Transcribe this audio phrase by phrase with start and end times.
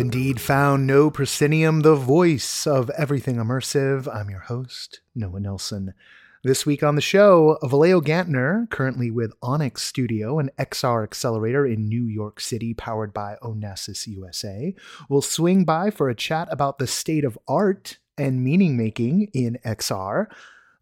[0.00, 4.08] Have indeed found No Proscenium, the voice of everything immersive.
[4.10, 5.92] I'm your host, Noah Nelson.
[6.42, 11.86] This week on the show, Vallejo Gantner, currently with ONX Studio, an XR accelerator in
[11.86, 14.74] New York City powered by Onassis USA,
[15.10, 19.58] will swing by for a chat about the state of art and meaning making in
[19.66, 20.28] XR.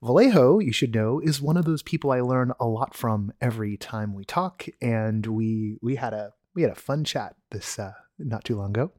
[0.01, 3.77] Vallejo, you should know, is one of those people I learn a lot from every
[3.77, 7.95] time we talk, and we we had a we had a fun chat this uh,
[8.19, 8.93] not too long ago.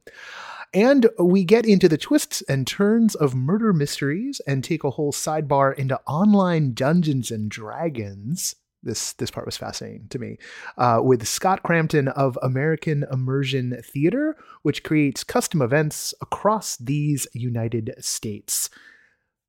[0.72, 5.12] And we get into the twists and turns of murder mysteries and take a whole
[5.12, 8.54] sidebar into online Dungeons and Dragons.
[8.82, 10.38] This this part was fascinating to me.
[10.78, 17.94] Uh, with Scott Cramton of American Immersion Theater, which creates custom events across these United
[17.98, 18.70] States.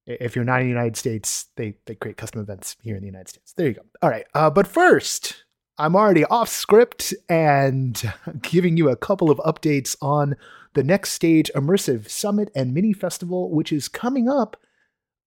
[0.07, 3.07] If you're not in the United States, they, they create custom events here in the
[3.07, 3.53] United States.
[3.53, 3.83] There you go.
[4.01, 4.25] All right.
[4.33, 5.43] Uh, but first,
[5.81, 7.99] I'm already off script and
[8.43, 10.35] giving you a couple of updates on
[10.75, 14.57] the next stage immersive summit and mini festival, which is coming up.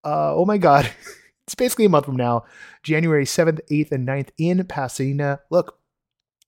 [0.05, 0.89] Uh, oh my God.
[1.47, 2.45] it's basically a month from now,
[2.85, 5.41] January 7th, 8th, and 9th in Pasadena.
[5.51, 5.77] Look,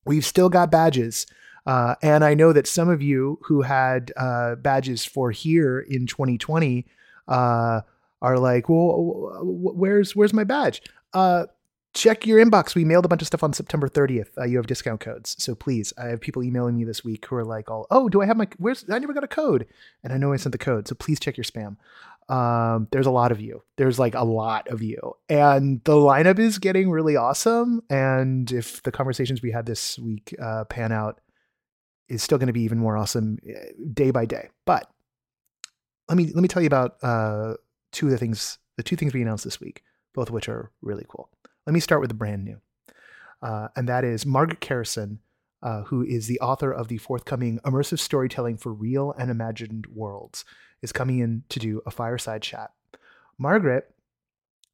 [0.05, 1.27] we've still got badges.
[1.67, 6.07] Uh, and I know that some of you who had uh, badges for here in
[6.07, 6.87] 2020
[7.27, 7.81] uh,
[8.23, 10.81] are like, well, where's where's my badge?
[11.97, 12.75] Check your inbox.
[12.75, 14.37] We mailed a bunch of stuff on September 30th.
[14.37, 15.35] Uh, you have discount codes.
[15.43, 18.21] So please, I have people emailing me this week who are like, all, oh, do
[18.21, 19.67] I have my, where's, I never got a code.
[20.05, 20.87] And I know I sent the code.
[20.87, 21.79] So please check your spam.
[22.29, 23.63] Um, there's a lot of you.
[23.77, 25.15] There's like a lot of you.
[25.31, 27.81] And the lineup is getting really awesome.
[27.89, 31.21] And if the conversations we had this week uh, pan out,
[32.09, 34.51] is still going to be even more awesome eh, day by day.
[34.65, 34.89] But
[36.09, 37.55] let me let me tell you about uh,
[37.93, 39.83] two of the things, the two things we announced this week,
[40.15, 41.31] both of which are really cool.
[41.67, 42.61] Let me start with the brand new,
[43.43, 45.19] uh, and that is Margaret Kerrison,
[45.65, 50.45] uh, who is the author of the forthcoming Immersive Storytelling for Real and Imagined Worlds,
[50.81, 52.71] is coming in to do a fireside chat.
[53.37, 53.93] Margaret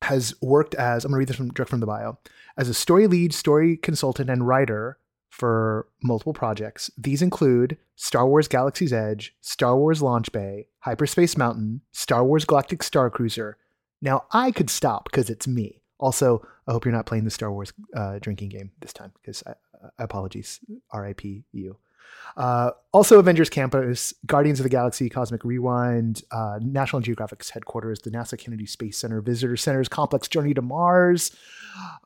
[0.03, 2.19] has worked as, I'm going to read this from, direct from the bio,
[2.59, 4.99] as a story lead, story consultant, and writer
[5.31, 6.91] for multiple projects.
[6.99, 12.83] These include Star Wars Galaxy's Edge, Star Wars Launch Bay, Hyperspace Mountain, Star Wars Galactic
[12.83, 13.57] Star Cruiser.
[14.03, 15.82] Now, I could stop because it's me.
[16.03, 19.45] Also, I hope you're not playing the Star Wars uh, drinking game this time because
[19.45, 19.55] uh,
[20.01, 20.59] apologies,
[20.93, 21.77] RIP you.
[22.37, 28.11] Uh, also, Avengers Campus, Guardians of the Galaxy, Cosmic Rewind, uh, National Geographic's headquarters, the
[28.11, 31.31] NASA Kennedy Space Center, Visitor Centers Complex, Journey to Mars,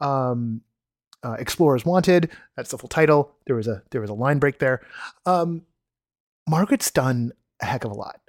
[0.03, 0.61] um,
[1.23, 2.31] uh, Explorers Wanted.
[2.55, 3.33] That's the full title.
[3.47, 4.83] There was a there was a line break there.
[5.25, 5.63] Um,
[6.47, 8.21] Margaret's done a heck of a lot,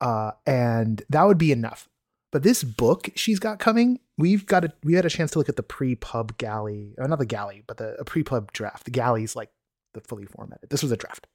[0.00, 1.88] uh, and that would be enough.
[2.30, 5.48] But this book she's got coming, we've got a we had a chance to look
[5.48, 8.84] at the pre-pub galley, or uh, not the galley, but the pre-pub draft.
[8.84, 9.50] The galley's like
[9.94, 10.70] the fully formatted.
[10.70, 11.26] This was a draft.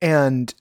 [0.00, 0.54] And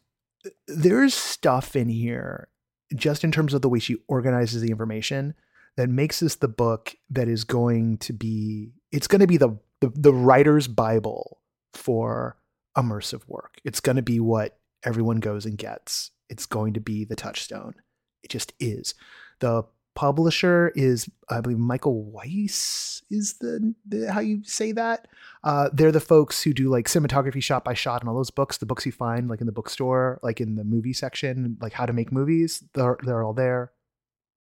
[0.67, 2.49] there's stuff in here
[2.95, 5.33] just in terms of the way she organizes the information
[5.77, 9.57] that makes this the book that is going to be it's going to be the
[9.81, 11.39] the, the writer's bible
[11.73, 12.37] for
[12.77, 13.59] immersive work.
[13.63, 16.11] It's going to be what everyone goes and gets.
[16.29, 17.75] It's going to be the touchstone.
[18.23, 18.93] It just is.
[19.39, 19.65] The
[19.95, 25.07] publisher is, I believe, Michael Wiese is the, the how you say that.
[25.43, 28.57] Uh, they're the folks who do like cinematography shot by shot and all those books,
[28.57, 31.85] the books you find like in the bookstore, like in the movie section, like how
[31.85, 32.63] to make movies.
[32.73, 33.71] They're they're all there.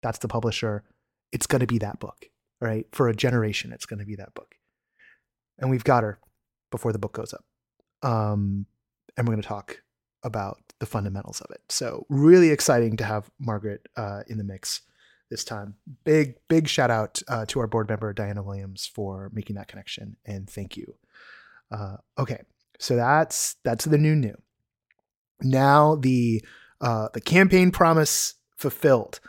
[0.01, 0.83] That's the publisher.
[1.31, 2.25] It's going to be that book,
[2.61, 2.85] right?
[2.91, 4.55] For a generation, it's going to be that book.
[5.59, 6.19] And we've got her
[6.71, 7.43] before the book goes up.
[8.07, 8.65] Um,
[9.17, 9.81] and we're going to talk
[10.23, 11.61] about the fundamentals of it.
[11.69, 14.81] So really exciting to have Margaret uh, in the mix
[15.29, 15.75] this time.
[16.03, 20.17] Big big shout out uh, to our board member Diana Williams for making that connection,
[20.25, 20.95] and thank you.
[21.71, 22.41] Uh, okay,
[22.79, 24.35] so that's that's the new new.
[25.41, 26.43] Now the
[26.81, 29.19] uh, the campaign promise fulfilled.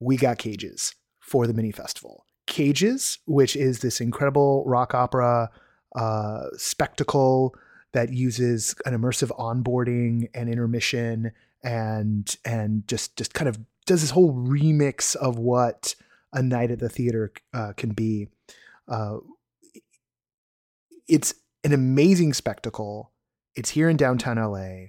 [0.00, 2.26] We got cages for the mini festival.
[2.46, 5.50] Cages, which is this incredible rock opera
[5.96, 7.54] uh, spectacle
[7.92, 11.32] that uses an immersive onboarding and intermission
[11.62, 15.94] and and just just kind of does this whole remix of what
[16.32, 18.28] a night at the theater uh, can be.
[18.88, 19.18] Uh,
[21.08, 23.12] it's an amazing spectacle.
[23.56, 24.88] It's here in downtown LA.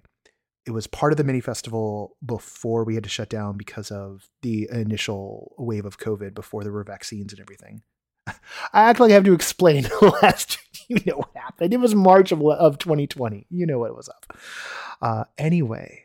[0.66, 4.28] it was part of the mini festival before we had to shut down because of
[4.42, 7.84] the initial wave of COVID before there were vaccines and everything.
[8.28, 9.88] I act like I have to explain
[10.22, 10.60] last.
[10.88, 11.74] You know what happened?
[11.74, 13.48] It was March of, of 2020.
[13.50, 14.38] You know what it was up.
[15.02, 16.05] Uh, anyway,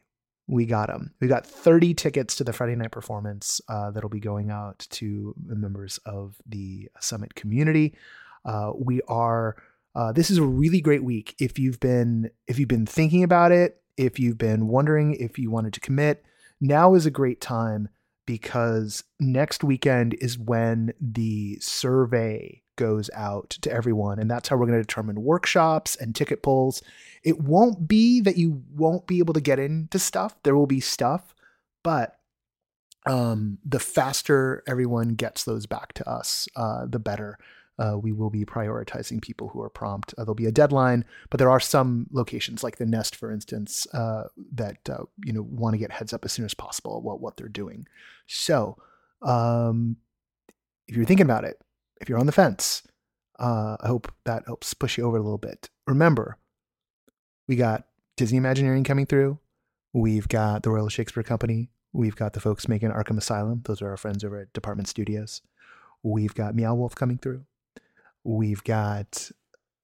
[0.50, 1.12] we got them.
[1.20, 5.35] We got 30 tickets to the Friday night performance uh, that'll be going out to
[5.47, 7.94] members of the Summit community.
[8.44, 9.56] Uh, we are.
[9.94, 13.52] Uh, this is a really great week if you've been if you've been thinking about
[13.52, 16.25] it, if you've been wondering if you wanted to commit.
[16.61, 17.88] Now is a great time
[18.26, 24.65] because next weekend is when the survey goes out to everyone, and that's how we're
[24.65, 26.82] going to determine workshops and ticket pulls.
[27.23, 30.35] It won't be that you won't be able to get into stuff.
[30.44, 31.35] There will be stuff,
[31.85, 32.19] but
[33.05, 37.38] um, the faster everyone gets those back to us, uh, the better.
[37.79, 40.15] Uh, we will be prioritizing people who are prompt.
[40.17, 43.87] Uh, there'll be a deadline, but there are some locations, like the Nest, for instance,
[43.93, 47.21] uh, that uh, you know want to get heads up as soon as possible about
[47.21, 47.87] what they're doing.
[48.26, 48.79] So,
[49.21, 49.97] um,
[50.88, 51.61] if you're thinking about it,
[52.00, 52.82] if you're on the fence,
[53.38, 55.70] uh, I hope that helps push you over a little bit.
[55.87, 56.38] Remember,
[57.49, 57.87] we got
[58.17, 59.38] Disney Imagineering coming through.
[59.93, 61.70] We've got the Royal Shakespeare Company.
[61.93, 63.62] We've got the folks making Arkham Asylum.
[63.64, 65.43] Those are our friends over at Department Studios.
[66.02, 67.44] We've got Meow Wolf coming through.
[68.25, 69.31] We've got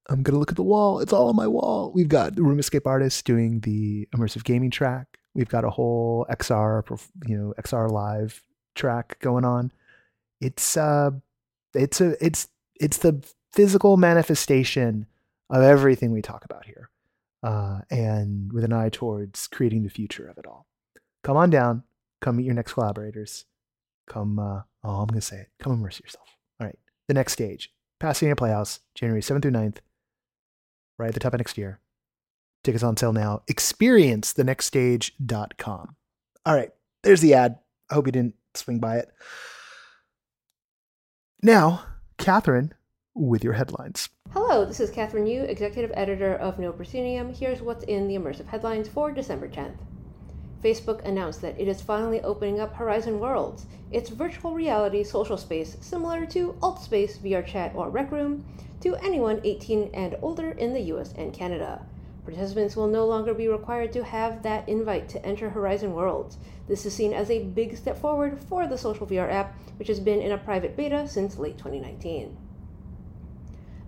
[0.09, 0.99] I'm gonna look at the wall.
[0.99, 1.91] It's all on my wall.
[1.93, 5.19] We've got the Room Escape artists doing the immersive gaming track.
[5.33, 6.83] We've got a whole XR,
[7.27, 8.43] you know, XR live
[8.75, 9.71] track going on.
[10.39, 11.11] It's uh,
[11.73, 12.47] it's a it's
[12.79, 13.23] it's the
[13.53, 15.07] physical manifestation
[15.49, 16.89] of everything we talk about here
[17.43, 20.65] uh, and with an eye towards creating the future of it all.
[21.23, 21.83] Come on down.
[22.21, 23.45] Come meet your next collaborators.
[24.07, 25.49] Come, uh, oh, I'm to say it.
[25.59, 26.27] Come immerse yourself.
[26.59, 26.77] All right.
[27.07, 29.77] The next stage Pasadena Playhouse, January 7th through 9th,
[30.97, 31.79] right at the top of next year.
[32.63, 33.43] Tickets on sale now.
[33.47, 35.95] Experience the next stage.com.
[36.45, 36.71] All right.
[37.03, 37.59] There's the ad.
[37.89, 39.09] I hope you didn't swing by it.
[41.43, 41.83] Now,
[42.17, 42.71] Kathryn
[43.13, 44.09] with your headlines.
[44.31, 47.31] Hello, this is Kathryn Yu, Executive Editor of No Proscenium.
[47.31, 49.77] Here's what's in the immersive headlines for December 10th.
[50.63, 55.77] Facebook announced that it is finally opening up Horizon Worlds, its virtual reality social space
[55.79, 58.43] similar to AltSpace, VRChat, or Rec Room,
[58.81, 61.85] to anyone 18 and older in the US and Canada.
[62.27, 66.37] Participants will no longer be required to have that invite to enter Horizon Worlds.
[66.67, 70.01] This is seen as a big step forward for the social VR app, which has
[70.01, 72.35] been in a private beta since late 2019.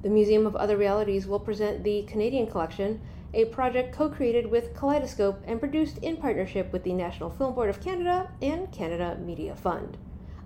[0.03, 3.01] The Museum of Other Realities will present the Canadian Collection,
[3.33, 7.69] a project co created with Kaleidoscope and produced in partnership with the National Film Board
[7.69, 9.97] of Canada and Canada Media Fund.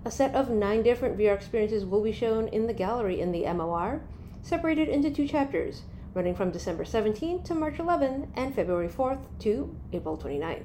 [0.04, 3.46] A set of nine different VR experiences will be shown in the gallery in the
[3.52, 4.02] MOR,
[4.42, 5.82] separated into two chapters,
[6.14, 10.64] running from December 17 to March 11 and February 4th to April 29th.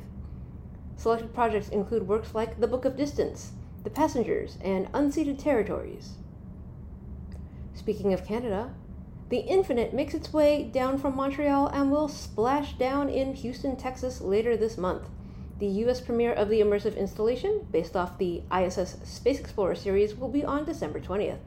[0.95, 3.53] Selected projects include works like The Book of Distance,
[3.83, 6.13] The Passengers, and Unceded Territories.
[7.73, 8.73] Speaking of Canada,
[9.29, 14.21] the Infinite makes its way down from Montreal and will splash down in Houston, Texas
[14.21, 15.07] later this month.
[15.59, 20.29] The US premiere of the immersive installation, based off the ISS Space Explorer series, will
[20.29, 21.39] be on December 20th.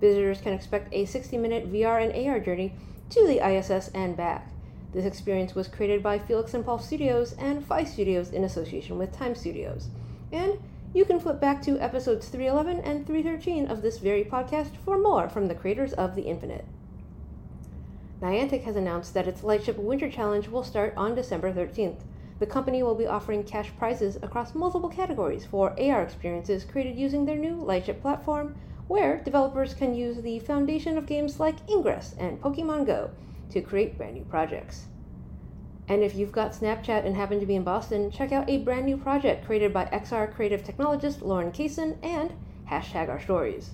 [0.00, 2.74] Visitors can expect a 60 minute VR and AR journey
[3.10, 4.48] to the ISS and back.
[4.92, 9.12] This experience was created by Felix and Paul Studios and Phi Studios in association with
[9.12, 9.88] Time Studios.
[10.32, 10.58] And
[10.94, 15.28] you can flip back to episodes 311 and 313 of this very podcast for more
[15.28, 16.64] from the creators of The Infinite.
[18.22, 22.00] Niantic has announced that its Lightship Winter Challenge will start on December 13th.
[22.38, 27.26] The company will be offering cash prizes across multiple categories for AR experiences created using
[27.26, 28.56] their new Lightship platform,
[28.88, 33.10] where developers can use the foundation of games like Ingress and Pokemon Go
[33.50, 34.86] to create brand new projects.
[35.88, 38.86] And if you've got Snapchat and happen to be in Boston, check out a brand
[38.86, 42.32] new project created by XR creative technologist Lauren Kaysen and
[42.70, 43.70] hashtag our stories.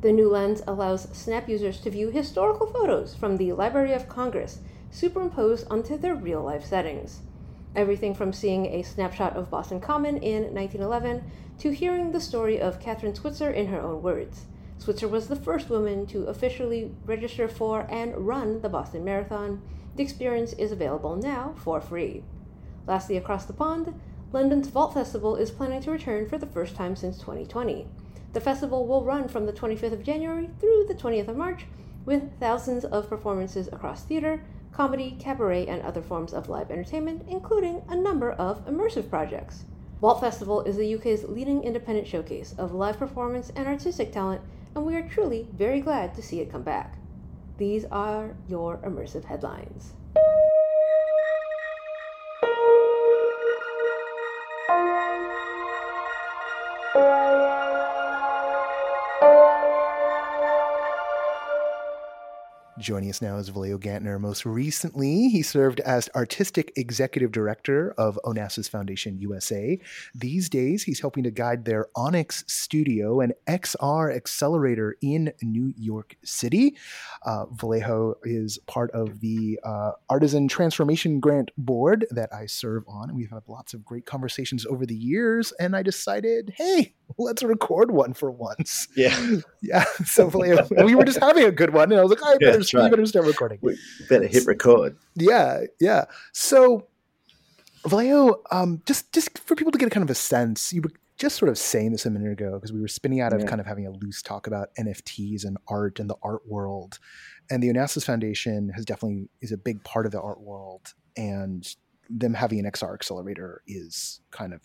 [0.00, 4.60] The new lens allows Snap users to view historical photos from the Library of Congress
[4.90, 7.22] superimposed onto their real life settings.
[7.78, 11.22] Everything from seeing a snapshot of Boston Common in 1911
[11.60, 14.46] to hearing the story of Kathrine Switzer in her own words.
[14.78, 19.62] Switzer was the first woman to officially register for and run the Boston Marathon
[19.94, 22.24] the experience is available now for free.
[22.88, 23.94] Lastly, across the pond,
[24.32, 27.86] London's Vault Festival is planning to return for the first time since 2020.
[28.32, 31.66] The festival will run from the 25th of January through the 20th of March,
[32.04, 34.42] with thousands of performances across theater,
[34.78, 39.64] comedy, cabaret, and other forms of live entertainment, including a number of immersive projects.
[40.00, 44.40] Vault Festival is the UK's leading independent showcase of live performance and artistic talent,
[44.76, 46.96] and we are truly very glad to see it come back.
[47.56, 49.94] These are your immersive headlines.
[62.88, 64.18] Joining us now is Vallejo Gantner.
[64.18, 69.78] Most recently, he served as artistic executive director of Onassis Foundation USA.
[70.14, 76.16] These days, he's helping to guide their ONX Studio, an XR accelerator in New York
[76.24, 76.78] City.
[77.26, 83.14] Uh, Vallejo is part of the uh, Artisan Transformation Grant Board that I serve on.
[83.14, 87.90] We've had lots of great conversations over the years, and I decided, hey, let's record
[87.90, 88.88] one for once.
[88.96, 89.16] Yeah.
[89.62, 89.84] Yeah.
[90.06, 90.26] So
[90.84, 92.90] we were just having a good one, and I was like, I Yeah, better, right.
[92.90, 93.58] better start recording.
[93.60, 93.76] We
[94.08, 94.96] better hit record.
[95.16, 96.04] Yeah, yeah.
[96.32, 96.86] So,
[97.86, 101.36] Vallejo, um, just just for people to get kind of a sense, you were just
[101.36, 103.46] sort of saying this a minute ago because we were spinning out of Yeah.
[103.46, 106.98] kind of having a loose talk about NFTs and art and the art world,
[107.50, 111.66] and the Onassis Foundation has definitely is a big part of the art world, and
[112.08, 114.60] them having an XR accelerator is kind of.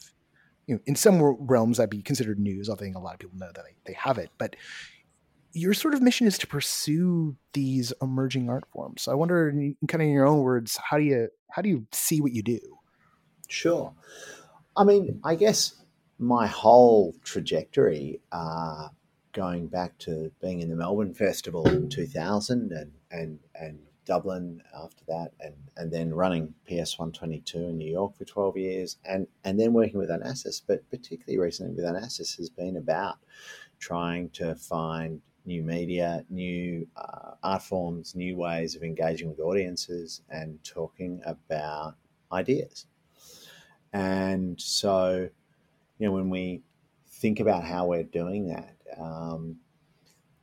[0.67, 2.69] You know, in some realms, that'd be considered news.
[2.69, 4.55] I think a lot of people know that they, they have it, but
[5.53, 9.03] your sort of mission is to pursue these emerging art forms.
[9.03, 11.61] So I wonder, in, in kind of in your own words, how do you how
[11.61, 12.59] do you see what you do?
[13.47, 13.93] Sure.
[14.75, 15.75] I mean, I guess
[16.17, 18.87] my whole trajectory, uh,
[19.33, 25.03] going back to being in the Melbourne Festival in 2000 and, and, and Dublin after
[25.07, 29.59] that, and, and then running PS 122 in New York for 12 years, and, and
[29.59, 33.17] then working with Onassis, but particularly recently with Onassis, has been about
[33.79, 40.21] trying to find new media, new uh, art forms, new ways of engaging with audiences
[40.29, 41.95] and talking about
[42.31, 42.85] ideas.
[43.91, 45.29] And so,
[45.99, 46.61] you know, when we
[47.07, 49.57] think about how we're doing that, um,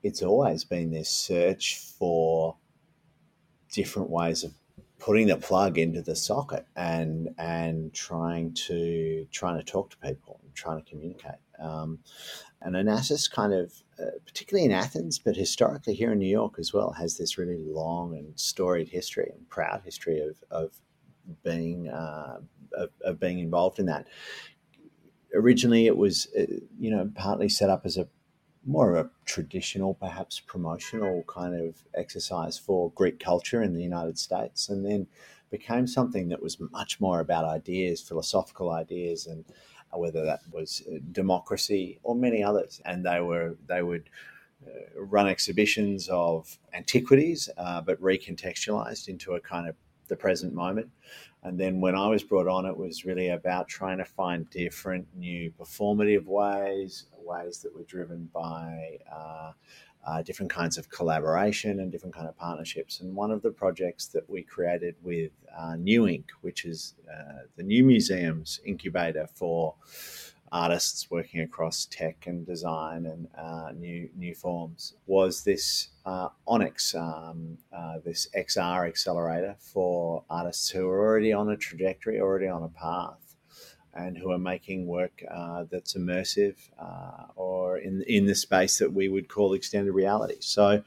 [0.03, 2.57] it's always been this search for
[3.73, 4.53] different ways of
[4.99, 10.41] putting the plug into the socket and and trying to trying to talk to people
[10.45, 11.41] and trying to communicate.
[11.59, 11.99] Um,
[12.63, 16.73] and Onassis kind of, uh, particularly in Athens, but historically here in New York as
[16.73, 20.73] well, has this really long and storied history and proud history of, of
[21.43, 22.41] being uh,
[22.75, 24.07] of, of being involved in that.
[25.35, 26.45] Originally, it was uh,
[26.79, 28.09] you know partly set up as a
[28.67, 34.19] more of a traditional, perhaps promotional kind of exercise for Greek culture in the United
[34.19, 35.07] States, and then
[35.51, 39.45] became something that was much more about ideas, philosophical ideas, and
[39.93, 42.81] uh, whether that was uh, democracy or many others.
[42.85, 44.11] And they were they would
[44.67, 49.75] uh, run exhibitions of antiquities, uh, but recontextualized into a kind of
[50.11, 50.91] the present moment.
[51.43, 55.07] And then when I was brought on, it was really about trying to find different
[55.17, 59.53] new performative ways, ways that were driven by uh,
[60.07, 63.01] uh, different kinds of collaboration and different kind of partnerships.
[63.01, 67.45] And one of the projects that we created with uh, New Inc., which is uh,
[67.57, 69.75] the New Museum's incubator for
[70.53, 74.95] artists working across tech and design and uh, new new forms.
[75.07, 81.51] Was this uh, ONX, um, uh, this XR accelerator for artists who are already on
[81.51, 83.30] a trajectory, already on a path,
[83.95, 88.93] and who are making work uh, that's immersive uh, or in in the space that
[88.93, 90.37] we would call extended reality.
[90.41, 90.83] So,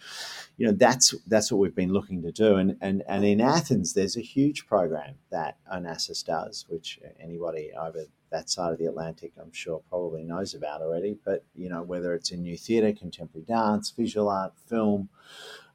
[0.57, 2.55] you know, that's that's what we've been looking to do.
[2.55, 8.05] And and and in Athens, there's a huge program that Onassis does, which anybody over
[8.31, 11.17] that side of the Atlantic, I'm sure, probably knows about already.
[11.23, 15.09] But you know, whether it's in new theatre, contemporary dance, visual art, film,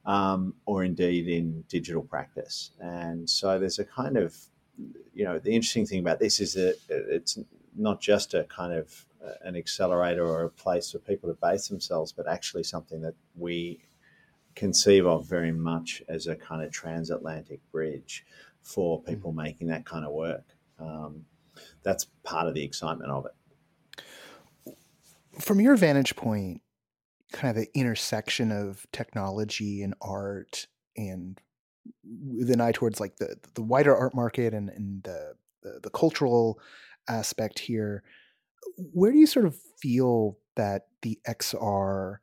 [0.06, 4.35] um, or indeed in digital practice, and so there's a kind of,
[5.12, 7.38] you know, the interesting thing about this is that it's
[7.76, 11.68] not just a kind of uh, an accelerator or a place for people to base
[11.68, 13.80] themselves, but actually something that we
[14.54, 18.25] conceive of very much as a kind of transatlantic bridge
[18.62, 20.44] for people making that kind of work.
[20.78, 21.25] Um,
[21.82, 24.76] that's part of the excitement of it.
[25.40, 26.61] From your vantage point,
[27.32, 30.66] kind of the intersection of technology and art
[30.97, 31.40] and
[32.04, 35.90] with an eye towards like the the wider art market and, and the, the the
[35.90, 36.61] cultural
[37.09, 38.02] aspect here,
[38.92, 42.16] where do you sort of feel that the XR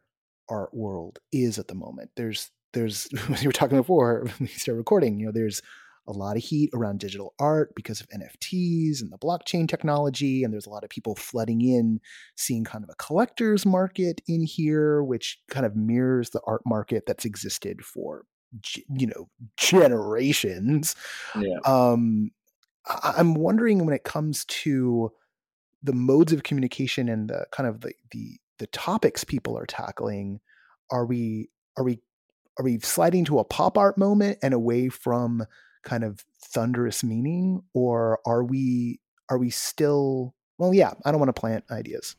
[0.50, 2.12] art world is at the moment?
[2.16, 5.62] There's there's as you were talking before we started recording, you know, there's
[6.08, 10.44] a lot of heat around digital art because of NFTs and the blockchain technology.
[10.44, 12.00] And there's a lot of people flooding in,
[12.36, 17.06] seeing kind of a collector's market in here, which kind of mirrors the art market
[17.08, 18.26] that's existed for,
[18.90, 20.96] you know, generations.
[21.40, 21.58] Yeah.
[21.66, 22.32] Um,
[22.88, 25.12] I- I'm wondering when it comes to
[25.84, 30.40] the modes of communication and the kind of the, the, the topics people are tackling,
[30.92, 32.00] are we, are we,
[32.58, 35.46] are we sliding to a pop art moment and away from
[35.84, 41.28] kind of thunderous meaning or are we are we still well yeah i don't want
[41.28, 42.16] to plant ideas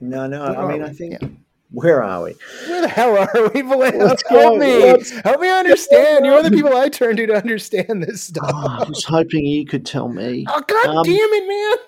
[0.00, 0.44] No, no.
[0.44, 0.88] I mean, we?
[0.88, 1.28] I think Yeah.
[1.72, 2.34] Where are we?
[2.68, 3.62] Where the hell are we?
[3.62, 4.78] What's Help me.
[4.84, 6.24] what's- Help me understand.
[6.24, 8.50] You're the people I turn to to understand this stuff.
[8.54, 10.44] Oh, I was hoping you could tell me.
[10.48, 11.86] Oh god Um, damn it, man!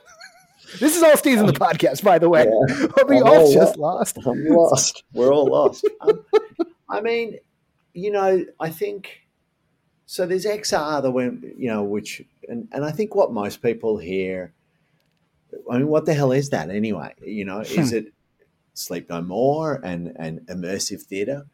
[0.81, 2.45] This is all stays in the podcast, by the way.
[2.45, 2.87] Yeah.
[3.09, 4.19] We I'm all all just lost?
[4.27, 5.05] I'm lost.
[5.15, 5.87] We're all lost.
[6.01, 6.25] Um,
[6.91, 7.39] I mean,
[7.93, 9.21] you know, I think
[10.07, 10.27] so.
[10.27, 14.53] There's XR, the when you know, which, and and I think what most people hear.
[15.71, 17.15] I mean, what the hell is that anyway?
[17.23, 18.13] You know, is it
[18.79, 21.47] Sleep No More and and immersive theater?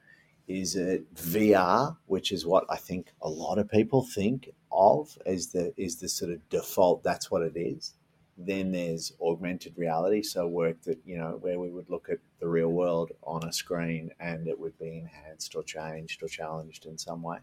[0.46, 5.48] Is it VR, which is what I think a lot of people think of as
[5.48, 7.02] the is the sort of default?
[7.02, 7.94] That's what it is
[8.36, 12.48] then there's augmented reality so work that you know where we would look at the
[12.48, 16.98] real world on a screen and it would be enhanced or changed or challenged in
[16.98, 17.38] some way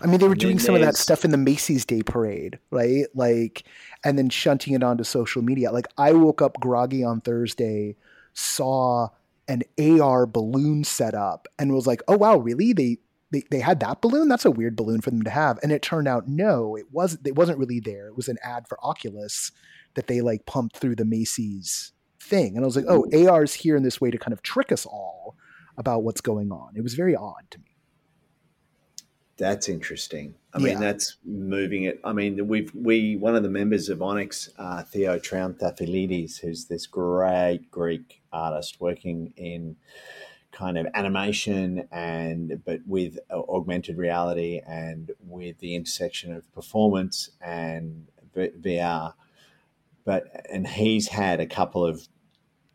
[0.00, 2.58] I mean, they were And doing some of that stuff in the Macy's Day Parade,
[2.70, 3.06] right?
[3.14, 3.64] Like,
[4.04, 5.70] and then shunting it onto social media.
[5.70, 7.96] Like, I woke up groggy on Thursday,
[8.34, 9.08] saw
[9.48, 12.72] an AR balloon set up, and was like, "Oh wow, really?
[12.72, 12.98] They
[13.30, 14.28] they, they had that balloon?
[14.28, 17.26] That's a weird balloon for them to have." And it turned out, no, it wasn't.
[17.26, 18.06] It wasn't really there.
[18.08, 19.52] It was an ad for Oculus
[19.94, 23.76] that they like pumped through the Macy's thing, and I was like, "Oh, AR's here
[23.76, 25.36] in this way to kind of trick us all
[25.76, 27.71] about what's going on." It was very odd to me.
[29.42, 30.36] That's interesting.
[30.54, 30.64] I Yeah.
[30.66, 32.00] mean that's moving it.
[32.04, 36.86] I mean we've we one of the members of ONX uh, theo Triantafyllidis, who's this
[36.86, 39.74] great greek artist working in
[40.52, 47.30] kind of animation and but with uh, augmented reality and with the intersection of performance
[47.40, 48.06] and
[48.36, 49.14] V- VR
[50.04, 52.06] but and he's had a couple of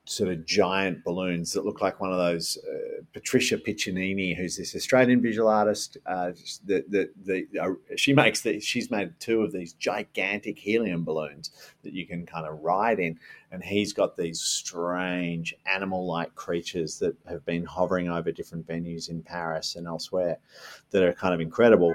[0.10, 4.74] sort of giant balloons that look like one of those uh, Patricia Piccinini, who's this
[4.76, 5.98] Australian visual artist.
[6.06, 6.32] Uh,
[6.66, 11.52] that the, the, uh, she makes the, she's made two of these gigantic helium balloons
[11.84, 13.20] that you can kind of ride in,
[13.52, 19.22] and he's got these strange animal-like creatures that have been hovering over different venues in
[19.22, 20.38] Paris and elsewhere
[20.92, 21.94] that are kind of incredible.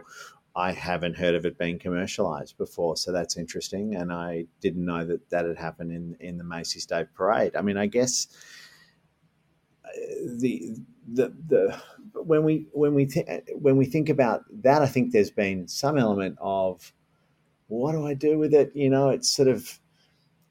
[0.54, 3.94] I haven't heard of it being commercialized before, so that's interesting.
[3.94, 7.56] And I didn't know that that had happened in in the Macy's Day Parade.
[7.56, 8.28] I mean, I guess
[9.84, 9.88] uh,
[10.38, 10.74] the
[11.10, 11.82] the the
[12.22, 15.96] when we when we th- when we think about that, I think there's been some
[15.96, 16.92] element of
[17.68, 18.72] what do I do with it?
[18.74, 19.78] You know, it's sort of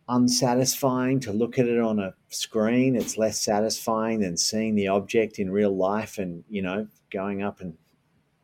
[0.10, 2.96] unsatisfying to look at it on a screen.
[2.96, 7.62] It's less satisfying than seeing the object in real life and you know going up
[7.62, 7.78] and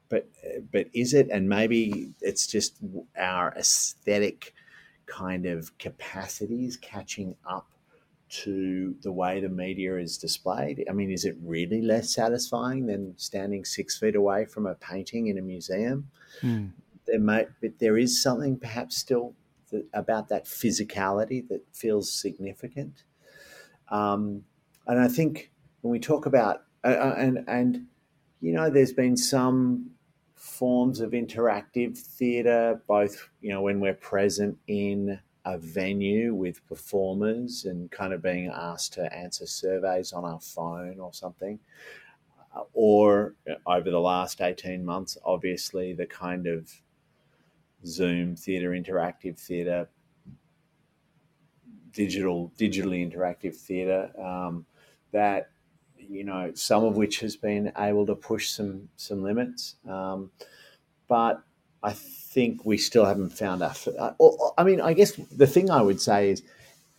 [0.10, 0.28] but
[0.72, 1.30] but is it?
[1.30, 2.78] And maybe it's just
[3.18, 4.54] our aesthetic
[5.06, 7.68] kind of capacities catching up
[8.30, 10.86] to the way the media is displayed.
[10.90, 15.28] I mean is it really less satisfying than standing six feet away from a painting
[15.28, 16.10] in a museum?
[17.06, 19.34] There might but there is something perhaps still
[19.72, 23.04] that, about that physicality that feels significant.
[23.90, 24.44] Um,
[24.88, 27.86] and i think when we talk about uh, uh, and and
[28.40, 29.92] you know there's been some
[30.58, 37.66] forms of interactive theatre both you know when we're present in a venue with performers
[37.66, 41.60] and kind of being asked to answer surveys on our phone or something
[42.56, 46.72] Uh, or over the last 18 months obviously the kind of
[47.86, 49.88] zoom theatre interactive theatre
[51.92, 54.66] digital digitally interactive theatre um,
[55.12, 55.50] that
[56.10, 60.32] you know some of which has been able to push some some limits um,
[61.08, 61.44] but
[61.84, 63.74] I think we still haven't found our.
[63.98, 64.14] uh,
[64.58, 66.44] I mean, I guess the thing I would say is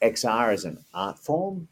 [0.00, 1.68] XR as an art form,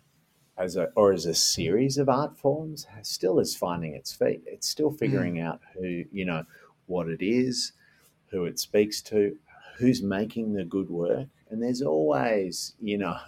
[0.58, 4.42] as a or as a series of art forms, still is finding its feet.
[4.46, 6.44] It's still figuring out who you know
[6.86, 7.72] what it is,
[8.30, 9.36] who it speaks to,
[9.78, 13.18] who's making the good work, and there's always you know.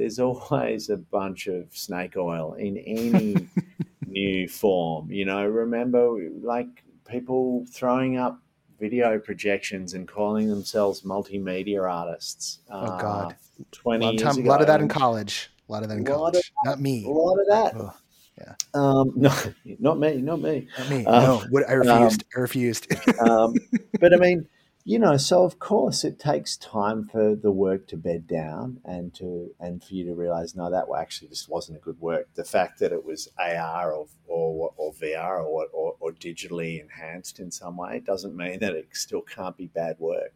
[0.00, 3.36] There's always a bunch of snake oil in any
[4.06, 5.12] new form.
[5.12, 8.40] You know, remember like people throwing up
[8.78, 12.60] video projections and calling themselves multimedia artists.
[12.70, 13.32] Oh, God.
[13.32, 14.48] uh, twenty A lot, time, ago.
[14.48, 15.50] lot of that in college.
[15.68, 16.36] A lot of that in college.
[16.36, 17.04] of Not me.
[17.04, 17.94] A lot of that.
[18.38, 18.54] Yeah.
[18.72, 19.34] Um, no,
[19.80, 20.16] not me.
[20.22, 20.66] Not me.
[20.78, 21.04] Not me.
[21.04, 22.24] Uh, no, what, I refused.
[22.34, 22.86] I refused.
[23.20, 23.54] um,
[24.00, 24.48] but I mean,
[24.84, 29.12] you know, so of course it takes time for the work to bed down and
[29.14, 32.28] to and for you to realize, no, that actually just wasn't a good work.
[32.34, 37.40] The fact that it was AR or or, or VR or, or or digitally enhanced
[37.40, 40.32] in some way doesn't mean that it still can't be bad work.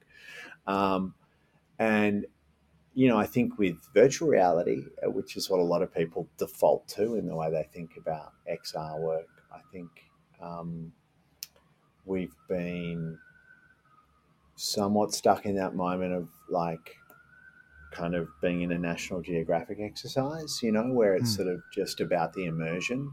[0.66, 1.14] Um,
[1.78, 2.26] and
[2.92, 6.28] you know, I think with virtual reality, uh, which is what a lot of people
[6.36, 9.90] default to in the way they think about XR work, I think
[10.40, 10.92] um,
[12.04, 13.18] we've been
[14.56, 16.96] somewhat stuck in that moment of like
[17.90, 21.36] kind of being in a National Geographic exercise, you know, where it's Mm.
[21.36, 23.12] sort of just about the immersion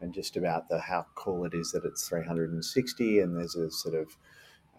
[0.00, 3.94] and just about the how cool it is that it's 360 and there's a sort
[3.94, 4.16] of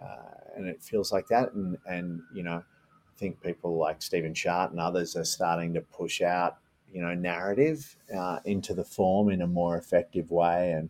[0.02, 4.34] uh, and it feels like that and and you know I think people like Stephen
[4.34, 6.58] Chart and others are starting to push out
[6.91, 10.89] you know narrative uh, into the form in a more effective way and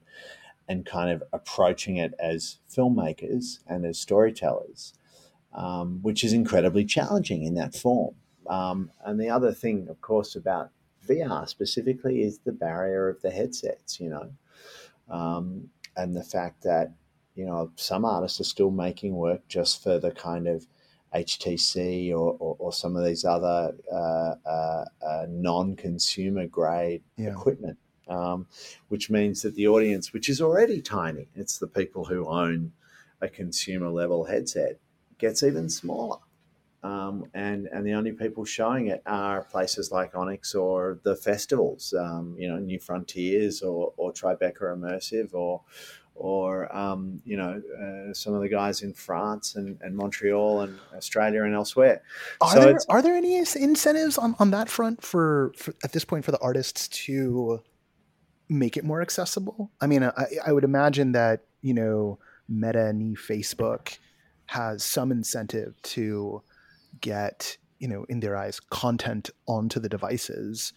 [0.68, 4.94] and kind of approaching it as filmmakers and as storytellers,
[5.56, 8.16] um, which is incredibly challenging in that form.
[8.48, 10.72] Um, and the other thing, of course, about
[11.08, 14.32] VR specifically is the barrier of the headsets, you know,
[15.10, 16.92] um, and the fact that,
[17.36, 20.66] you know, some artists are still making work just for the kind of
[21.14, 27.32] HTC or, or, or some of these other uh, uh, uh, non consumer grade Yeah.
[27.32, 27.78] equipment.
[28.10, 28.48] Um,
[28.90, 32.74] which means that the audience, which is already tiny, it's the people who own
[33.22, 34.78] a consumer level headset,
[35.24, 36.20] gets even smaller.
[36.84, 41.94] Um, and and the only people showing it are places like ONX or the festivals,
[41.98, 45.62] um, you know, New Frontiers or, or Tribeca Immersive or
[46.16, 50.78] or um, you know uh, some of the guys in France and, and Montreal and
[50.94, 52.02] Australia and elsewhere.
[52.42, 56.04] Are So there are there any incentives on, on that front for, for at this
[56.04, 57.62] point for the artists to
[58.50, 59.72] make it more accessible?
[59.80, 63.98] I mean, I, I would imagine that you know Meta and Facebook
[64.48, 66.42] has some incentive to
[67.02, 70.74] get you know in their eyes content onto the devices.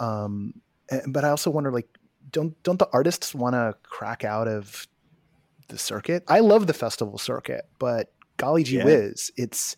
[0.00, 0.54] Um,
[1.08, 1.88] but I also wonder like
[2.30, 4.86] don't don't the artists want to crack out of
[5.68, 6.24] the circuit?
[6.28, 8.84] I love the festival circuit, but golly gee Yeah.
[8.84, 9.76] whiz, it's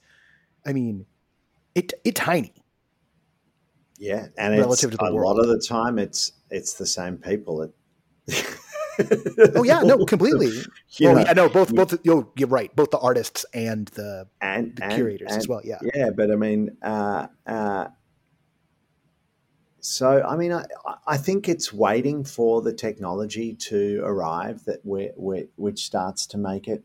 [0.66, 1.07] I mean,
[1.75, 2.55] it it tiny.
[3.99, 5.37] Yeah, and Relative it's, to the a world.
[5.37, 7.62] lot of the time it's it's the same people.
[7.62, 7.73] It,
[9.54, 10.50] Oh yeah, no, completely.
[10.98, 12.74] You well, know, yeah, no, both both you're, you're right.
[12.74, 15.60] Both the artists and the and the and- curators as well.
[15.64, 15.78] Yeah.
[15.94, 17.86] Yeah, but I mean, uh, uh,
[19.80, 20.64] so I mean, I,
[21.06, 26.38] I think it's waiting for the technology to arrive that we we which starts to
[26.38, 26.82] make it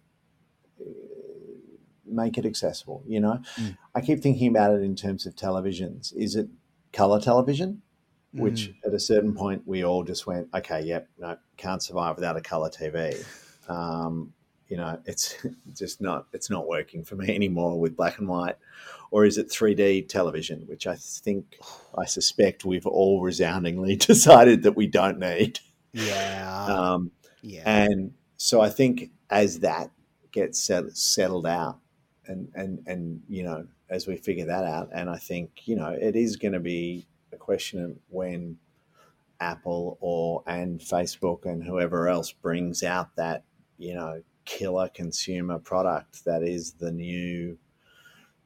[0.79, 0.85] uh,
[2.05, 3.03] make it accessible.
[3.07, 3.77] You know, Mm.
[3.93, 6.13] I keep thinking about it in terms of televisions.
[6.15, 6.47] Is it
[6.93, 7.81] color television?
[8.35, 8.87] Which Mm.
[8.87, 12.41] at a certain point we all just went, okay, yep, no, can't survive without a
[12.41, 13.23] color TV.
[13.69, 14.33] Um,
[14.67, 15.35] you know, it's
[15.73, 18.55] just not it's not working for me anymore with black and white.
[19.11, 21.57] Or is it 3D television, which I think
[21.97, 25.59] I suspect we've all resoundingly decided that we don't need.
[25.93, 29.91] yeah, Um, yeah, and so I think as that
[30.31, 31.79] gets set, settled out,
[32.27, 35.89] and and and you know, as we figure that out, and I think you know,
[35.89, 37.07] it is going to be
[37.45, 38.57] question of when
[39.39, 43.43] Apple or and Facebook and whoever else brings out that
[43.77, 47.57] you know killer consumer product that is the new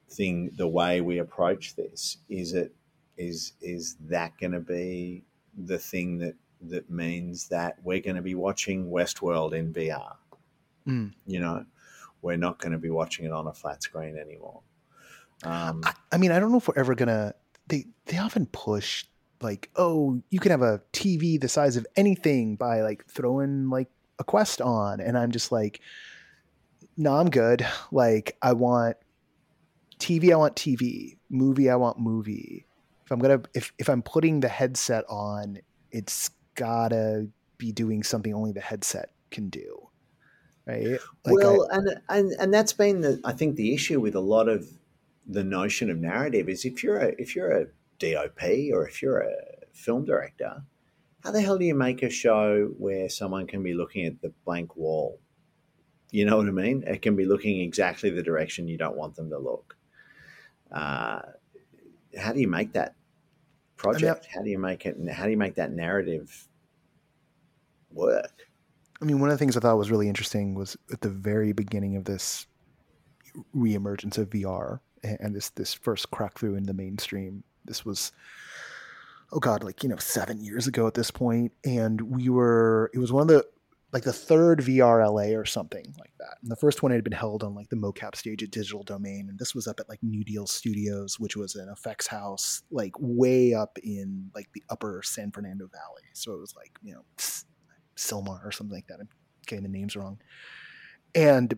[0.09, 0.51] thing.
[0.57, 2.73] The way we approach this is it
[3.17, 5.23] is is that going to be
[5.57, 10.15] the thing that that means that we're going to be watching Westworld in VR.
[10.85, 11.13] Mm.
[11.25, 11.65] You know,
[12.21, 14.61] we're not going to be watching it on a flat screen anymore.
[15.43, 17.33] Um, I, I mean, I don't know if we're ever gonna.
[17.69, 19.05] They they often push
[19.41, 23.89] like, oh, you can have a TV the size of anything by like throwing like
[24.19, 25.79] a Quest on, and I'm just like,
[26.97, 27.65] no, I'm good.
[27.91, 28.97] Like, I want
[29.99, 30.31] TV.
[30.31, 31.17] I want TV.
[31.29, 31.69] Movie.
[31.69, 32.65] I want movie.
[33.05, 35.59] If I'm gonna if if I'm putting the headset on,
[35.91, 37.27] it's gotta
[37.57, 39.87] be doing something only the headset can do.
[40.65, 40.87] Right?
[40.87, 44.19] Like, I- well, and, and and that's been the I think the issue with a
[44.19, 44.67] lot of
[45.29, 47.67] the notion of narrative is if you're a if you're a
[47.99, 48.41] DOP
[48.73, 49.33] or if you're a
[49.73, 50.63] film director,
[51.23, 54.33] how the hell do you make a show where someone can be looking at the
[54.43, 55.19] blank wall?
[56.11, 56.83] You know what I mean?
[56.87, 59.77] It can be looking exactly the direction you don't want them to look.
[60.71, 61.21] Uh,
[62.17, 62.95] how do you make that
[63.77, 64.27] project?
[64.33, 64.97] how do you make it?
[65.11, 66.47] How do you make that narrative
[67.91, 68.47] work?
[69.01, 71.53] I mean, one of the things I thought was really interesting was at the very
[71.53, 72.47] beginning of this
[73.55, 77.43] reemergence of VR and, this this first crack through in the mainstream.
[77.65, 78.11] This was,
[79.31, 82.91] oh god, like you know, seven years ago at this point, and we were.
[82.93, 83.45] It was one of the
[83.91, 86.37] like the third VRLA or something like that.
[86.43, 89.27] And the first one had been held on like the mocap stage at Digital Domain,
[89.29, 92.93] and this was up at like New Deal Studios, which was an effects house like
[92.99, 96.03] way up in like the upper San Fernando Valley.
[96.13, 97.03] So it was like you know.
[97.99, 98.99] Sylmar or something like that.
[98.99, 99.09] I'm
[99.45, 100.19] getting the names wrong.
[101.13, 101.57] And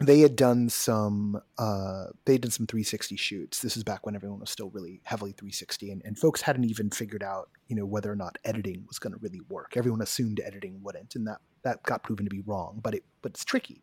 [0.00, 3.60] they had done some uh they did some 360 shoots.
[3.60, 6.90] This is back when everyone was still really heavily 360 and, and folks hadn't even
[6.90, 9.76] figured out, you know, whether or not editing was gonna really work.
[9.76, 13.32] Everyone assumed editing wouldn't, and that that got proven to be wrong, but it but
[13.32, 13.82] it's tricky.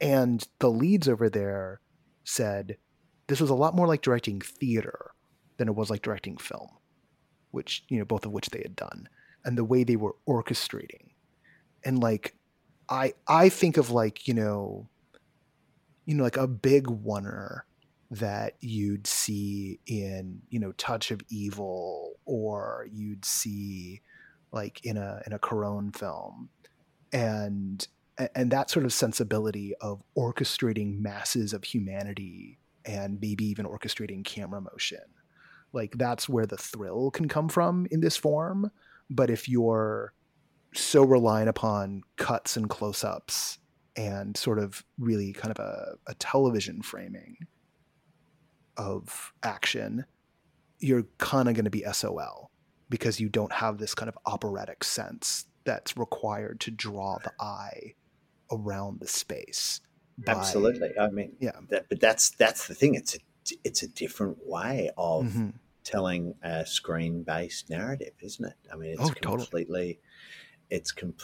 [0.00, 1.80] And the leads over there
[2.24, 2.76] said,
[3.26, 5.10] this was a lot more like directing theater
[5.56, 6.68] than it was like directing film,
[7.50, 9.08] which you know both of which they had done,
[9.44, 11.12] and the way they were orchestrating,
[11.84, 12.34] and like
[12.88, 14.88] I I think of like you know,
[16.08, 17.60] you know like a big oneer
[18.10, 24.00] that you'd see in you know Touch of Evil or you'd see
[24.50, 26.48] like in a in a Cuarón film,
[27.12, 27.86] and
[28.34, 34.62] and that sort of sensibility of orchestrating masses of humanity and maybe even orchestrating camera
[34.62, 35.04] motion.
[35.74, 38.70] Like that's where the thrill can come from in this form.
[39.10, 40.14] But if you're
[40.72, 43.58] so reliant upon cuts and close-ups
[43.98, 47.36] and sort of really kind of a, a television framing
[48.76, 50.04] of action
[50.78, 52.50] you're kind of going to be sol
[52.88, 57.94] because you don't have this kind of operatic sense that's required to draw the eye
[58.50, 59.80] around the space.
[60.16, 60.90] By, Absolutely.
[60.98, 61.52] I mean, yeah.
[61.68, 62.94] That, but that's that's the thing.
[62.94, 63.18] It's a
[63.64, 65.50] it's a different way of mm-hmm.
[65.84, 68.54] telling a screen based narrative, isn't it?
[68.72, 69.64] I mean, it's oh, completely.
[69.64, 70.00] Totally.
[70.70, 71.14] It's com-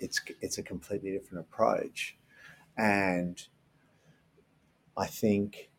[0.00, 2.16] it's it's a completely different approach,
[2.76, 3.40] and
[4.96, 5.70] I think.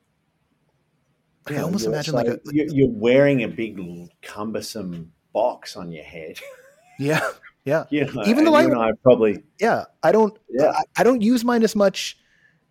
[1.47, 3.77] I almost imagine like a, you're wearing a big
[4.21, 6.39] cumbersome box on your head.
[6.99, 7.27] Yeah,
[7.65, 7.85] yeah.
[7.89, 10.69] You know, Even though I, I probably yeah, I don't yeah.
[10.69, 12.19] I, I, don't use mine as much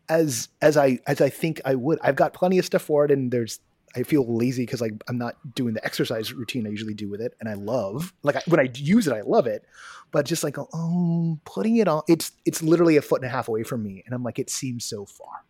[0.08, 1.98] as as I as I think I would.
[2.02, 3.58] I've got plenty of stuff for it, and there's
[3.94, 7.20] I feel lazy because like I'm not doing the exercise routine I usually do with
[7.20, 9.64] it, and I love like I, when I use it, I love it.
[10.10, 13.48] But just like oh, putting it on, it's it's literally a foot and a half
[13.48, 15.44] away from me, and I'm like, it seems so far.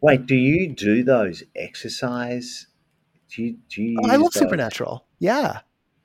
[0.00, 2.66] Wait, do you do those exercise?
[3.30, 4.42] Do you, do you oh, I love those?
[4.42, 5.06] Supernatural.
[5.18, 5.60] Yeah,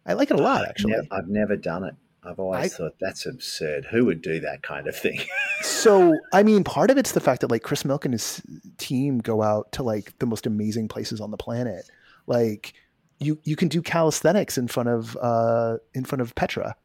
[0.05, 0.93] I like it a oh, lot, actually.
[0.93, 1.95] I've never, I've never done it.
[2.29, 3.85] I've always I, thought that's absurd.
[3.85, 5.19] Who would do that kind of thing?
[5.61, 8.41] so, I mean, part of it's the fact that like Chris Milk and his
[8.77, 11.89] team go out to like the most amazing places on the planet.
[12.27, 12.73] Like
[13.19, 16.75] you, you can do calisthenics in front of uh, in front of Petra,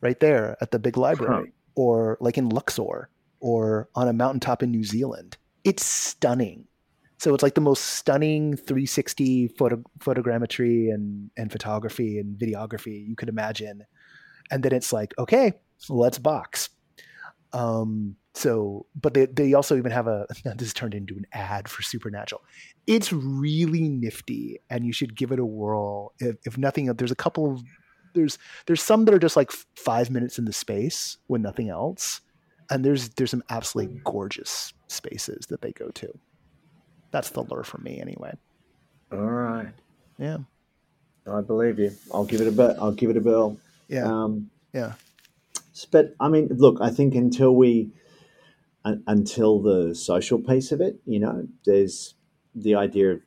[0.00, 1.72] right there at the big library, huh.
[1.74, 3.08] or like in Luxor,
[3.40, 5.36] or on a mountaintop in New Zealand.
[5.64, 6.66] It's stunning.
[7.18, 13.16] So it's like the most stunning 360 photo, photogrammetry and, and photography and videography you
[13.16, 13.84] could imagine.
[14.50, 15.52] And then it's like, okay,
[15.88, 16.68] let's box.
[17.52, 21.82] Um, so, but they, they also even have a, this turned into an ad for
[21.82, 22.42] Supernatural.
[22.86, 26.12] It's really nifty and you should give it a whirl.
[26.18, 27.62] If, if nothing, there's a couple of,
[28.14, 32.20] there's, there's some that are just like five minutes in the space when nothing else.
[32.70, 36.18] And there's, there's some absolutely gorgeous spaces that they go to
[37.16, 38.32] that's the lure for me anyway.
[39.10, 39.72] All right.
[40.18, 40.38] Yeah.
[41.26, 41.92] I believe you.
[42.12, 42.76] I'll give it a bit.
[42.78, 43.58] I'll give it a bill.
[43.88, 44.04] Yeah.
[44.04, 44.92] Um, yeah.
[45.90, 47.90] But I mean, look, I think until we,
[48.84, 52.14] until the social piece of it, you know, there's
[52.54, 53.20] the idea of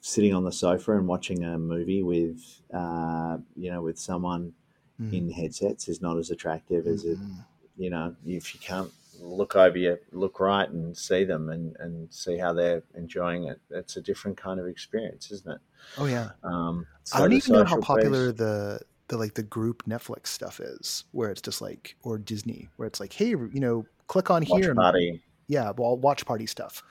[0.00, 4.52] sitting on the sofa and watching a movie with, uh, you know, with someone
[5.00, 5.12] mm.
[5.12, 7.22] in headsets is not as attractive as mm-hmm.
[7.22, 7.44] it,
[7.76, 12.12] you know, if you can't look over you, look right, and see them, and and
[12.12, 13.60] see how they're enjoying it.
[13.70, 15.60] It's a different kind of experience, isn't it?
[15.98, 16.30] Oh yeah.
[16.42, 18.38] Um, I don't even know how popular piece.
[18.38, 18.80] the
[19.14, 22.98] the like the group Netflix stuff is, where it's just like or Disney, where it's
[23.00, 24.74] like, hey, you know, click on watch here.
[24.74, 25.08] Party.
[25.10, 26.82] And, yeah, well, watch party stuff.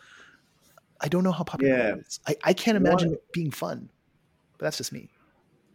[1.01, 1.93] I don't know how popular yeah.
[1.95, 2.19] it is.
[2.27, 3.89] I, I can't imagine it being fun,
[4.57, 5.09] but that's just me.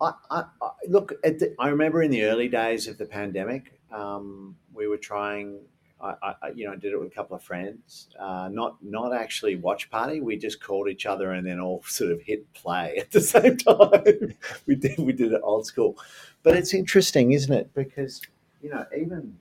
[0.01, 3.79] I, I, I look at the, I remember in the early days of the pandemic,
[3.93, 5.61] um, we were trying
[6.01, 8.09] I, I, you know did it with a couple of friends.
[8.19, 10.21] Uh, not not actually watch party.
[10.21, 13.57] We just called each other and then all sort of hit play at the same
[13.57, 14.35] time.
[14.67, 15.97] we did we did it old school,
[16.43, 17.73] but it's interesting, isn't it?
[17.75, 18.23] Because
[18.63, 19.37] you know even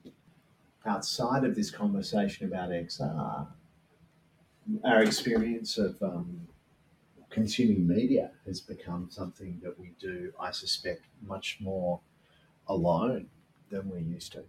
[0.86, 3.48] outside of this conversation about XR,
[4.84, 6.48] our experience of um,
[7.30, 12.00] consuming media has become something that we do, I suspect, much more
[12.68, 13.28] alone
[13.70, 14.44] than we used to.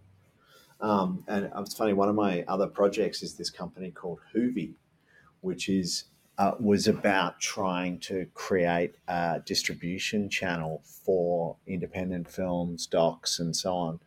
[0.81, 4.75] Um, and it's funny, one of my other projects is this company called Hoovie,
[5.41, 6.05] which is
[6.37, 13.73] uh, was about trying to create a distribution channel for independent films, docs, and so
[13.75, 13.99] on,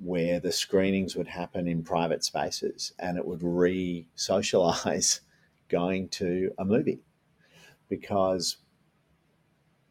[0.00, 5.20] where the screenings would happen in private spaces and it would re socialize
[5.68, 7.00] going to a movie
[7.88, 8.56] because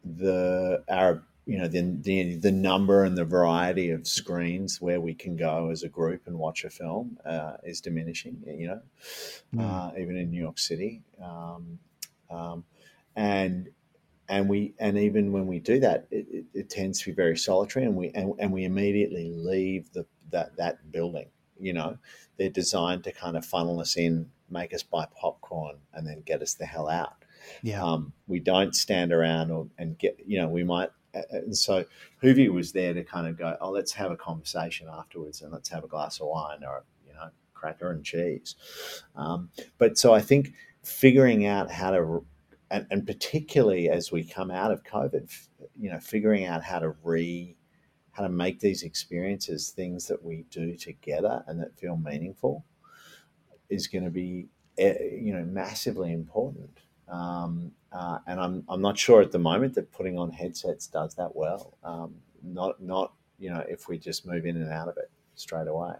[0.03, 5.13] the our you know the, the the number and the variety of screens where we
[5.13, 8.41] can go as a group and watch a film uh, is diminishing.
[8.45, 8.81] You know,
[9.53, 9.61] mm.
[9.61, 11.79] uh, even in New York City, um,
[12.29, 12.63] um,
[13.15, 13.69] and
[14.27, 17.37] and we and even when we do that, it, it, it, tends to be very
[17.37, 21.27] solitary, and we and, and we immediately leave the that that building
[21.59, 21.97] You know,
[22.37, 26.41] they're designed to kind of funnel us in, make us buy popcorn, and then get
[26.41, 27.23] us the hell out.
[27.61, 27.83] Yeah.
[27.83, 30.89] Um, we don't stand around or, and get, you know, we might.
[31.31, 31.85] And so
[32.21, 35.69] Hoovie was there to kind of go, oh, let's have a conversation afterwards and let's
[35.69, 38.55] have a glass of wine or, you know, cracker and cheese.
[39.15, 42.25] Um, but so I think figuring out how to,
[42.71, 45.31] and, and particularly as we come out of COVID,
[45.79, 47.55] you know, figuring out how to re,
[48.11, 52.65] how to make these experiences things that we do together and that feel meaningful
[53.69, 54.47] is going to be,
[54.77, 56.79] eh, you know, massively important.
[57.07, 61.15] Um, uh, and I'm, I'm not sure at the moment that putting on headsets does
[61.15, 61.77] that well.
[61.83, 65.67] Um, not not you know if we just move in and out of it straight
[65.67, 65.93] away.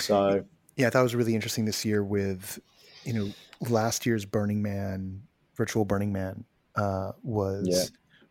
[0.00, 0.44] So
[0.76, 2.58] yeah, that was really interesting this year with
[3.04, 3.32] you know
[3.68, 5.22] last year's Burning Man,
[5.56, 6.44] virtual Burning Man,
[6.76, 7.84] uh, was Yeah.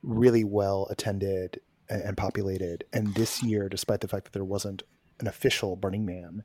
[0.03, 4.83] really well attended and, and populated, and this year, despite the fact that there wasn't
[5.19, 6.43] an official Burning Man,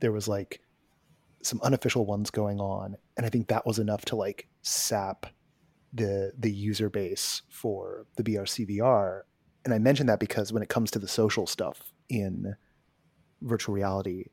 [0.00, 0.60] there was like
[1.42, 5.26] some unofficial ones going on, and I think that was enough to like sap
[5.92, 9.22] the the user base for the BRC VR.
[9.64, 12.54] And I mention that because when it comes to the social stuff in
[13.42, 14.26] virtual reality,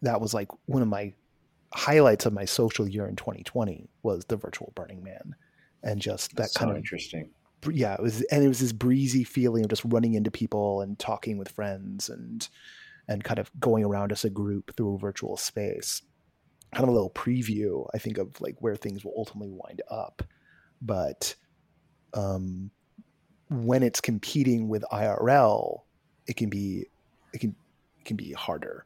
[0.00, 1.12] that was like one of my
[1.74, 5.34] highlights of my social year in 2020 was the virtual Burning Man,
[5.82, 7.30] and just that so kind of interesting.
[7.70, 10.98] yeah, it was, and it was this breezy feeling of just running into people and
[10.98, 12.48] talking with friends and
[13.08, 16.02] and kind of going around as a group through a virtual space.
[16.74, 20.22] Kind of a little preview, I think, of like where things will ultimately wind up.
[20.82, 21.34] But
[22.12, 22.70] um,
[23.48, 25.82] when it's competing with IRL,
[26.26, 26.86] it can be
[27.32, 27.54] it can
[27.98, 28.84] it can be harder.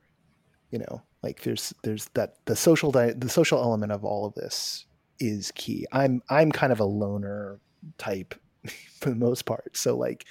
[0.71, 4.35] You know, like there's there's that the social di- the social element of all of
[4.35, 4.87] this
[5.19, 5.87] is key.
[5.93, 7.61] I'm I'm kind of a loner
[7.99, 8.35] type
[9.01, 9.77] for the most part.
[9.77, 10.27] So like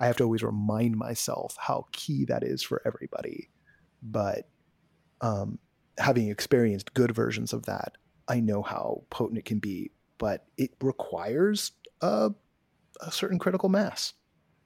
[0.00, 3.50] I have to always remind myself how key that is for everybody.
[4.02, 4.48] But
[5.20, 5.58] um,
[5.98, 10.70] having experienced good versions of that, I know how potent it can be, but it
[10.80, 12.30] requires a,
[13.00, 14.12] a certain critical mass.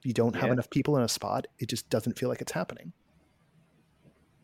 [0.00, 0.52] If you don't have Yeah.
[0.52, 2.92] enough people in a spot, it just doesn't feel like it's happening.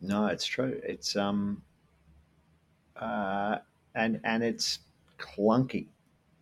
[0.01, 0.81] No, it's true.
[0.83, 1.61] It's um,
[2.95, 3.57] uh,
[3.93, 4.79] and and it's
[5.19, 5.89] clunky.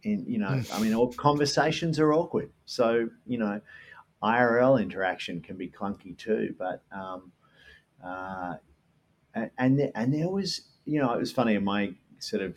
[0.03, 2.51] In you know, I mean, all conversations are awkward.
[2.65, 3.59] So you know,
[4.23, 6.55] IRL interaction can be clunky too.
[6.57, 7.33] But um,
[8.01, 8.53] uh,
[9.33, 11.55] and and there, and there was you know, it was funny.
[11.55, 12.55] in My sort of,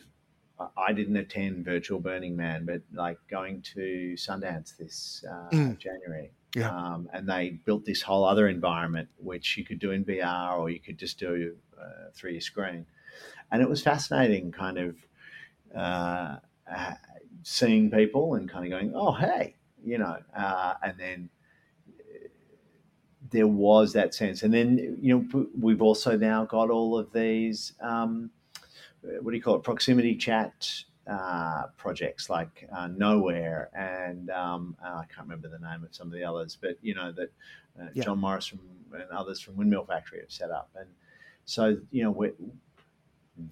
[0.77, 5.79] I- didn't attend virtual Burning Man, but like going to Sundance this uh, Mm.
[5.79, 6.33] January.
[6.55, 6.69] Yeah.
[6.71, 10.69] Um, and they built this whole other environment which you could do in VR or
[10.71, 12.87] you could just do uh, through your screen.
[13.51, 14.97] And it was fascinating, kind of
[15.75, 16.37] uh,
[16.71, 16.95] uh,
[17.43, 21.31] seeing people and kind of going, "Oh, hey," you know, uh, and then
[23.31, 24.43] there was that sense.
[24.43, 28.31] And then you know we've also now got all of these um,
[29.03, 34.99] what do you call it proximity chat uh, projects like uh, Nowhere and um, uh,
[34.99, 37.31] I can't remember the name of some of the others, but you know that
[37.81, 38.05] uh, Yeah.
[38.05, 38.61] John Morris from,
[38.93, 40.89] and others from Windmill Factory have set up, and
[41.45, 42.31] so you know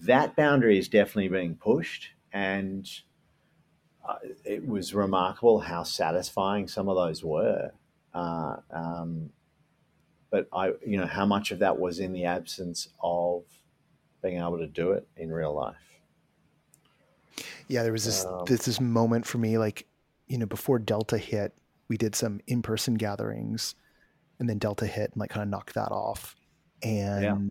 [0.03, 2.89] that boundary is definitely being pushed, and
[4.09, 7.73] uh, it was remarkable how satisfying some of those were.
[8.15, 9.31] Uh, um,
[10.31, 13.43] but I, you know, how much of that was in the absence of
[14.23, 15.77] being able to do it in real life.
[17.69, 19.87] Yeah, there was this Um, this this moment for me, like
[20.27, 21.55] you know, before Delta hit,
[21.89, 23.75] we did some in person gatherings,
[24.39, 26.37] and then Delta hit and like kind of knocked that off.
[26.83, 27.51] And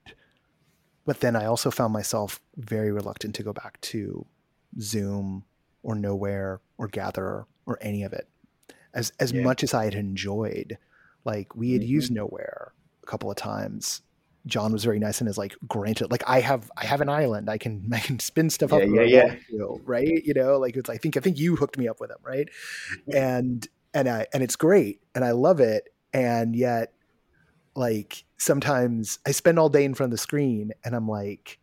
[1.05, 4.25] but then I also found myself very reluctant to go back to
[4.79, 5.45] Zoom
[5.83, 8.27] or Nowhere or Gather or any of it.
[8.93, 9.43] As as Yeah.
[9.43, 10.77] much as I had enjoyed,
[11.25, 11.87] like we had Mhm.
[11.87, 14.01] used Nowhere a couple of times.
[14.45, 17.49] John was very nice and is like, granted, like I have I have an island.
[17.49, 18.81] I can I can spin stuff up.
[18.81, 19.57] Yeah, if yeah, yeah.
[19.57, 20.23] to, right?
[20.25, 22.47] You know, like it's I think I think you hooked me up with him, right?
[23.13, 25.89] And and I and it's great and I love it.
[26.13, 26.93] And yet
[27.75, 31.59] like sometimes I spend all day in front of the screen and I'm like,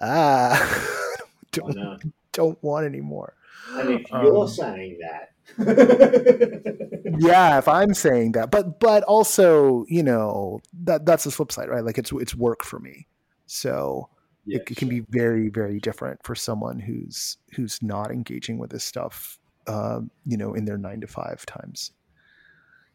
[0.00, 0.96] ah
[1.52, 3.34] don't don't want anymore.
[3.70, 10.02] And if Um, you're saying that, yeah, if I'm saying that, but but also, you
[10.02, 11.84] know, that that's the flip side, right?
[11.84, 13.06] Like it's it's work for me,
[13.46, 14.08] so
[14.46, 18.84] it, it can be very very different for someone who's who's not engaging with this
[18.84, 21.92] stuff, um, you know, in their nine to five times.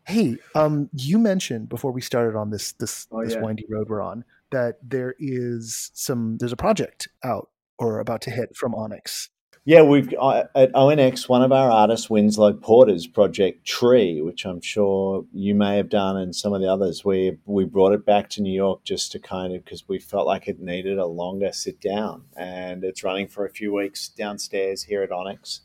[0.05, 3.41] Hey, um, you mentioned before we started on this this Oh, this yeah.
[3.41, 8.31] windy road we're on that there is some there's a project out or about to
[8.31, 9.29] hit from ONX.
[9.63, 15.23] Yeah, we've at ONX one of our artists, Winslow Porter's project Tree, which I'm sure
[15.31, 17.05] you may have done, and some of the others.
[17.05, 20.25] We we brought it back to New York just to kind of because we felt
[20.25, 24.81] like it needed a longer sit down, and it's running for a few weeks downstairs
[24.81, 25.59] here at ONX.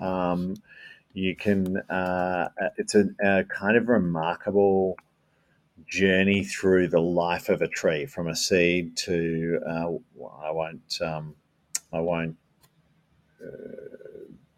[0.00, 0.56] Um,
[1.12, 4.96] you can, uh, it's a, a kind of remarkable
[5.86, 9.88] journey through the life of a tree from a seed to uh,
[10.42, 11.36] I won't um,
[11.92, 12.36] I won't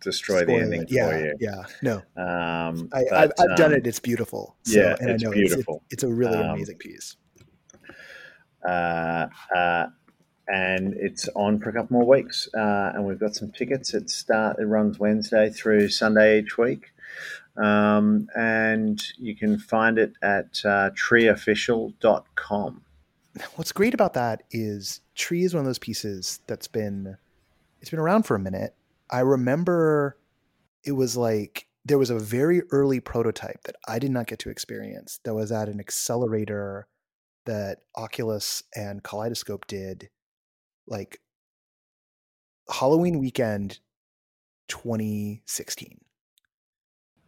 [0.01, 1.35] destroy the ending yeah, for you.
[1.41, 1.97] Yeah, no.
[2.17, 3.87] Um, I, I've, I've done um, it.
[3.87, 4.57] It's beautiful.
[4.63, 5.83] So, yeah, and it's I know beautiful.
[5.91, 7.17] It's, it's, a really Um, amazing piece.
[8.67, 9.87] uh, uh,
[10.49, 12.49] and it's on for a couple more weeks.
[12.55, 13.95] Uh, and we've got some tickets.
[13.95, 16.93] It start it runs Wednesday through Sunday each week.
[17.57, 22.83] Um, and you can find it at uh, treeofficial.com.
[23.55, 27.17] What's great about that is Tree is one of those pieces that's been
[27.81, 28.75] it's been around for a minute.
[29.11, 30.19] I remember
[30.85, 34.51] it was like there was a very early prototype that I did not get to
[34.51, 36.87] experience that was at an accelerator
[37.47, 40.11] that Oculus and Kaleidoscope did
[40.87, 41.21] like
[42.71, 43.81] Halloween weekend
[44.69, 46.01] 2016.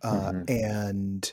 [0.03, 0.51] Uh, Mhm.
[0.51, 1.33] and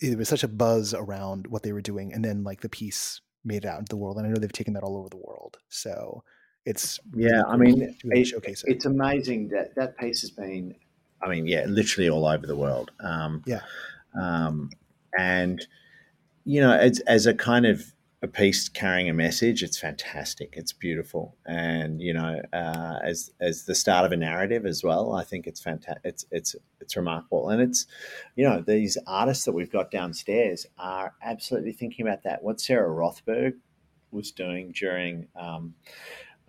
[0.00, 3.20] it was such a buzz around what they were doing and then like the piece
[3.44, 5.16] made it out into the world and i know they've taken that all over the
[5.16, 6.24] world so
[6.68, 9.96] it's Yeah, I mean, to be able to it- showcase it it's amazing that that
[9.98, 10.74] piece has been,
[11.22, 12.90] I mean, yeah, literally all over the world.
[13.00, 13.60] Um, Yeah.
[14.20, 14.70] Um,
[15.18, 15.66] and,
[16.44, 20.54] you know, as, as a kind of a piece carrying a message, it's fantastic.
[20.56, 21.36] It's beautiful.
[21.46, 25.46] And, you know, uh, as, as the start of a narrative as well, I think
[25.46, 26.02] it's fantastic.
[26.04, 27.50] It's, it's, it's remarkable.
[27.50, 27.86] And it's,
[28.34, 32.42] you know, these artists that we've got downstairs are absolutely thinking about that.
[32.42, 33.54] What Sarah Rothberg
[34.10, 35.74] was doing during, um,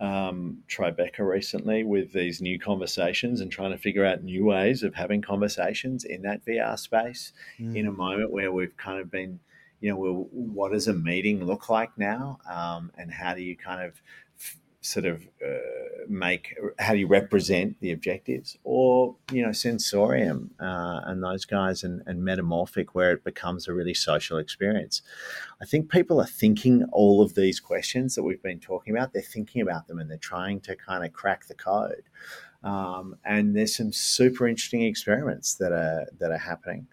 [0.00, 4.94] um, Tribeca recently with these new conversations and trying to figure out new ways of
[4.94, 7.76] having conversations in that VR space Mm.
[7.76, 9.38] in a moment where we've kind of been,
[9.80, 12.38] you know, well, what does a meeting look like now?
[12.50, 14.00] Um, and how do you kind of
[14.80, 18.56] sort of uh, make, how do you represent the objectives?
[18.64, 23.74] Or, you know, sensorium uh, and those guys and, and metamorphic where it becomes a
[23.74, 25.02] really social experience.
[25.60, 29.12] I think people are thinking all of these questions that we've been talking about.
[29.12, 32.04] They're thinking about them and they're trying to kind of crack the code.
[32.62, 36.86] Um, and there's some super interesting experiments that are that are happening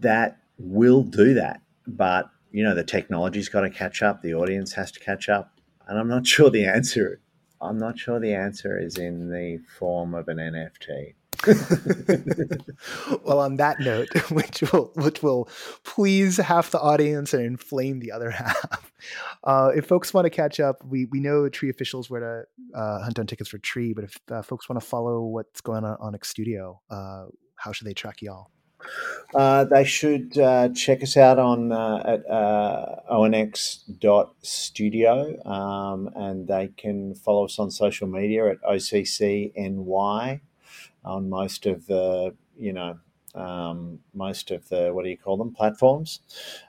[0.00, 1.62] that will do that.
[1.86, 4.22] But you know, the technology's got to catch up.
[4.22, 5.57] The audience has to catch up.
[5.88, 7.20] And I'm not sure the answer.
[7.60, 11.14] I'm not sure the answer is in the form of an NFT.
[13.24, 15.48] well on that note which will which will
[15.84, 18.92] please half the audience and inflame the other half
[19.44, 23.02] uh, if folks want to catch up we we know tree officials where to uh,
[23.02, 25.96] hunt down tickets for tree but if uh, folks want to follow what's going on
[25.98, 28.50] ONX studio uh, how should they track y'all
[29.34, 34.26] Uh, they should uh, check us out on uh, at uh, onx.studio
[35.46, 40.40] um, and they can follow us on social media at OCCNY
[41.04, 42.98] on most of the, you know,
[43.34, 46.20] um, most of the, what do you call them, platforms.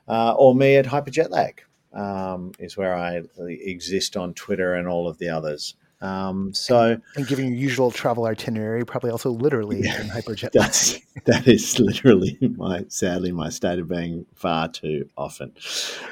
[0.08, 1.60] Uh, or me at Hyperjetlag
[1.94, 5.76] um, is where I exist on Twitter and all of the others.
[6.02, 10.02] Um, so and giving your usual travel itinerary probably also literally Yeah.
[10.02, 10.52] in hyperjet.
[10.54, 15.52] That's that is literally my sadly my state of being far too often.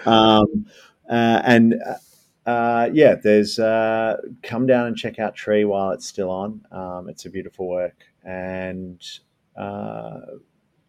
[0.06, 0.66] Um,
[1.10, 1.76] uh, and
[2.46, 6.62] uh, uh, yeah there's uh, come down and check out tree while it's still on.
[6.72, 7.96] Um, it's a beautiful work.
[8.26, 9.02] And
[9.56, 10.20] uh,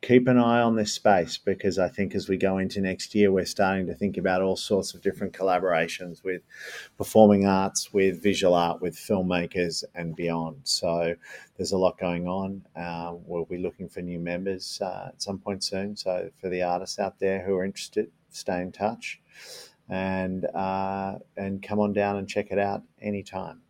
[0.01, 3.33] keep an eye on this space because I think as we go into next year,
[3.33, 6.43] we're starting to think about all sorts of different collaborations with
[6.97, 10.61] performing arts, with visual art, with filmmakers, and beyond.
[10.65, 11.15] So
[11.57, 12.65] there's a lot going on.
[12.77, 15.97] Uh, we'll be looking for new members uh, at some point soon.
[15.97, 19.21] So for the artists out there who are interested, stay in touch
[19.89, 23.63] and uh, and come on down and check it out anytime.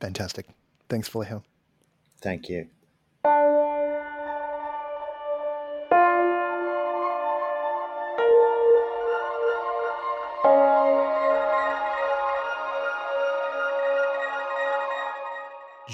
[0.00, 0.46] fantastic
[0.88, 1.42] thanks Vallejo.
[2.20, 2.68] Thank you.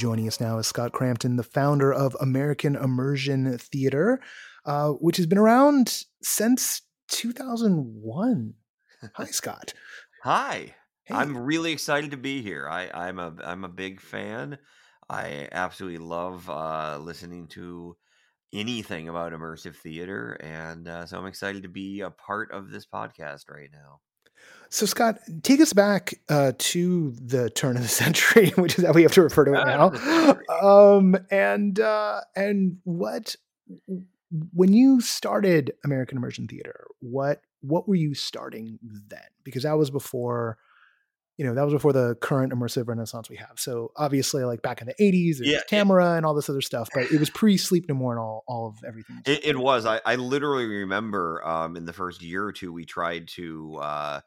[0.00, 4.18] Joining us now is Scott Cramton, the founder of American Immersion Theater,
[4.64, 8.54] uh, which has been around since 2001.
[9.16, 9.74] Hi, Scott.
[10.22, 10.74] Hi.
[11.04, 11.14] Hey.
[11.14, 12.66] I'm really excited to be here.
[12.66, 14.56] I, I'm a I'm a big fan.
[15.10, 17.94] I absolutely love uh, listening to
[18.54, 22.86] anything about immersive theater, and uh, so I'm excited to be a part of this
[22.86, 24.00] podcast right now.
[24.72, 28.92] So, Scott, take us back uh, to the turn of the century, which is how
[28.92, 30.36] we have to refer to it now.
[30.50, 33.36] Um, and uh, and what
[34.52, 39.20] when you started American Immersion Theater, what what were you starting then?
[39.44, 40.58] Because that was before,
[41.36, 43.52] you know, that was before the current immersive renaissance we have.
[43.56, 46.88] So obviously, like back in the '80s, there Yeah, Tamara and all this other stuff,
[46.92, 49.22] but it was pre Sleep No More and all all of everything.
[49.24, 49.86] It, it was.
[49.86, 54.20] I, I literally remember um, in the first year or two, we tried to uh,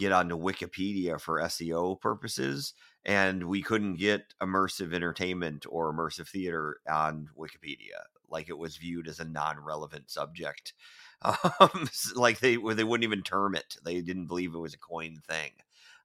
[0.00, 2.74] get onto Wikipedia for SEO purposes,
[3.04, 8.04] and we couldn't get immersive entertainment or immersive theater on Wikipedia.
[8.28, 10.74] Like it was viewed as a non-relevant subject.
[11.22, 13.76] Um, like they they wouldn't even term it.
[13.84, 15.50] They didn't believe it was a coined thing.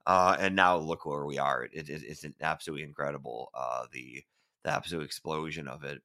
[0.06, 1.64] Uh, and now look where we are.
[1.64, 3.50] It, it, it's absolutely incredible.
[3.54, 4.24] Uh, the
[4.64, 6.02] the absolute explosion of it.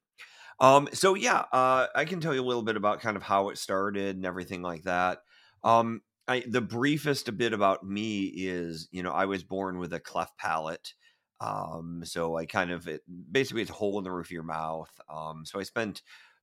[0.61, 3.49] Um, so yeah, uh, I can tell you a little bit about kind of how
[3.49, 5.23] it started and everything like that.
[5.65, 9.99] Um, I, the briefest bit about me is, you know, I was born with a
[9.99, 10.95] cleft palate.
[11.41, 13.03] Um, so I kind of it,
[13.33, 14.91] basically it's a hole in the roof of your mouth.
[15.13, 16.03] Um, so I spent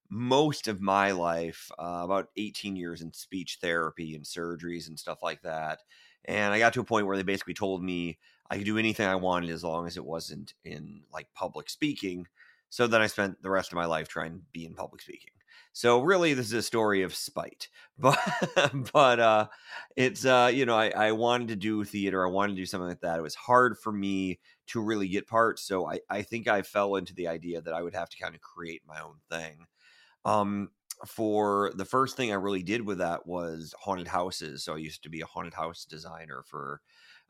[0.10, 5.20] most of my life, uh, about 18 years in speech therapy and surgeries and stuff
[5.24, 5.80] like that.
[6.26, 8.20] And I got to a point where they basically told me
[8.50, 12.28] I could do anything I wanted as long as it wasn't in like public speaking.
[12.70, 15.37] So then I spent the rest of my life trying to be in public speaking.
[15.74, 18.18] So really, this is a story of spite, but
[18.94, 19.48] but uh,
[19.96, 22.88] it's uh, you know I, I wanted to do theater, I wanted to do something
[22.90, 23.20] like that.
[23.20, 26.96] It was hard for me to really get parts, so I I think I fell
[26.96, 29.66] into the idea that I would have to kind of create my own thing.
[30.26, 30.72] Um,
[31.06, 34.64] for the first thing I really did with that was haunted houses.
[34.64, 36.82] So I used to be a haunted house designer for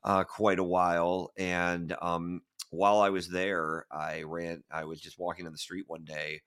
[0.04, 4.62] uh, quite a while, and um, while I was there, I ran.
[4.70, 6.40] I was just walking on the street one day,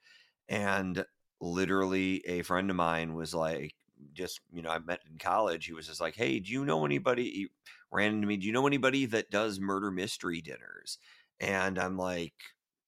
[0.49, 1.05] and
[1.42, 3.76] literally a friend of mine was like,
[4.14, 5.66] just you know, I met in college.
[5.66, 7.48] He was just like, "Hey, do you know anybody?" He
[7.92, 8.38] ran into me.
[8.38, 10.98] Do you know anybody that does murder mystery dinners?
[11.39, 12.34] And I'm like,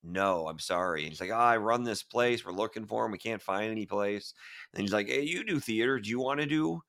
[0.03, 2.43] "No, I'm sorry." And he's like, oh, "I run this place.
[2.45, 3.11] We're looking for him.
[3.11, 4.33] We can't find any place."
[4.73, 5.99] And he's like, "Hey, you do theater.
[5.99, 6.81] Do you want to do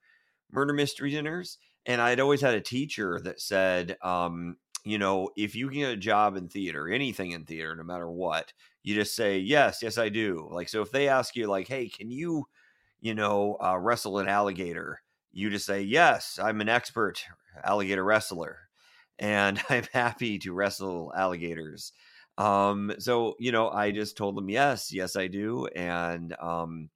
[0.51, 5.55] murder mystery dinners?" And I'd always had a teacher that said, um, you know, if
[5.55, 8.53] you get a job in theater, anything in theater, no matter what,
[8.85, 10.49] you just say, yes, yes, I do.
[10.51, 12.47] Like, so if they ask you, like, hey, can you,
[13.01, 15.01] you know, uh, wrestle an alligator?
[15.33, 17.23] You just say, yes, I'm an expert
[17.63, 18.59] alligator wrestler
[19.19, 21.93] and I'm happy to wrestle alligators.
[22.37, 25.67] Um, so, you know, I just told them, yes, yes, I do.
[25.67, 26.89] And, um,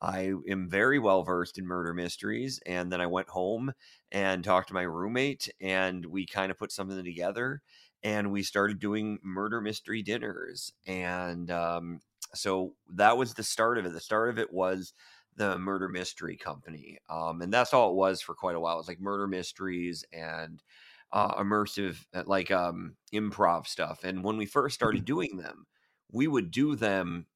[0.00, 2.60] I am very well versed in murder mysteries.
[2.66, 3.72] And then I went home
[4.12, 7.62] and talked to my roommate, and we kind of put something together.
[8.06, 10.72] And we started doing murder mystery dinners.
[10.86, 12.00] And um,
[12.34, 13.92] so that was the start of it.
[13.92, 14.92] The start of it was
[15.34, 16.98] the murder mystery company.
[17.10, 18.74] Um, and that's all it was for quite a while.
[18.74, 20.62] It was like murder mysteries and
[21.12, 24.04] uh, immersive, uh, like um, improv stuff.
[24.04, 25.66] And when we first started doing them,
[26.12, 27.26] we would do them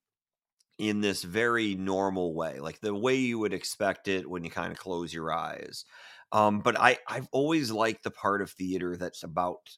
[0.78, 4.70] in this very normal way, like the way you would expect it when you kind
[4.70, 5.84] of close your eyes.
[6.30, 9.68] Um, but I, I've always liked the part of theater that's about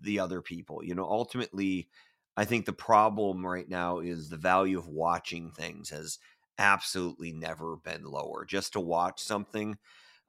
[0.00, 0.82] the other people.
[0.84, 1.88] You know, ultimately,
[2.36, 6.18] I think the problem right now is the value of watching things has
[6.58, 8.44] absolutely never been lower.
[8.44, 9.78] Just to watch something.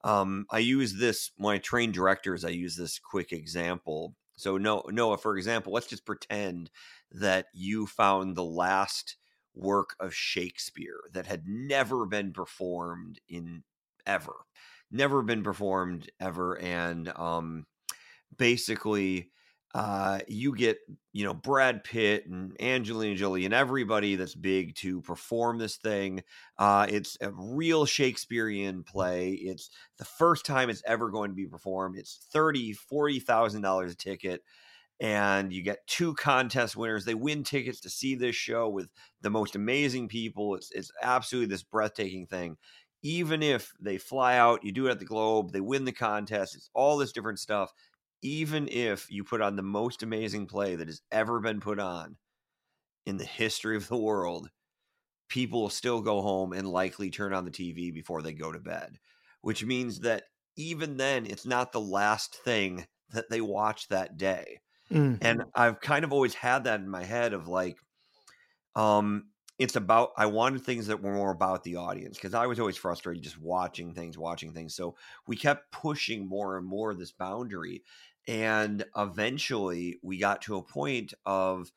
[0.04, 2.45] Um, I use this when I train directors.
[2.45, 4.16] I use this quick example.
[4.38, 6.70] So, no, Noah, for example, let's just pretend
[7.12, 9.18] that you found the last
[9.54, 13.64] work of Shakespeare that had never been performed in
[14.06, 14.34] ever,
[14.89, 17.66] never been performed ever, and um,
[18.38, 19.30] basically
[19.76, 20.78] uh, you get
[21.13, 26.24] you know Brad Pitt and Angelina Jolie and everybody that's big to perform this thing.
[26.57, 29.32] Uh, it's a real Shakespearean play.
[29.32, 31.97] It's the first time it's ever going to be performed.
[31.97, 34.41] It's thirty, forty thousand dollars a ticket
[34.99, 37.05] and you get two contest winners.
[37.05, 38.89] They win tickets to see this show with
[39.22, 40.55] the most amazing people.
[40.55, 42.57] It's it's absolutely this breathtaking thing.
[43.01, 46.55] Even if they fly out, you do it at the Globe, they win the contest,
[46.55, 47.72] it's all this different stuff.
[48.22, 52.17] Even if you put on the most amazing play that has ever been put on
[53.05, 54.49] in the history of the world,
[55.30, 58.59] people will still go home and likely turn on the TV before they go to
[58.59, 58.99] bed,
[59.41, 60.26] which means that
[60.57, 64.59] even then, it's not the last thing that they watch that day
[64.91, 65.20] Mm.
[65.22, 67.80] and I've kind of always had that in my head of like,
[68.76, 72.59] um, it's about I wanted things that were more about the audience because I was
[72.59, 74.74] always frustrated just watching things, watching things.
[74.74, 74.95] So
[75.28, 77.84] we kept pushing more and more this boundary,
[78.30, 81.71] and eventually we got to a point of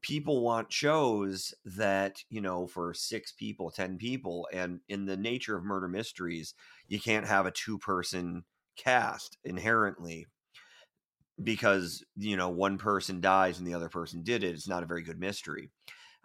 [0.00, 5.54] people want shows that you know for six people, ten people, and in the nature
[5.54, 6.54] of murder mysteries,
[6.88, 8.44] you can't have a two person
[8.74, 10.26] cast inherently
[11.44, 14.86] because you know one person dies and the other person did it it's not a
[14.86, 15.70] very good mystery.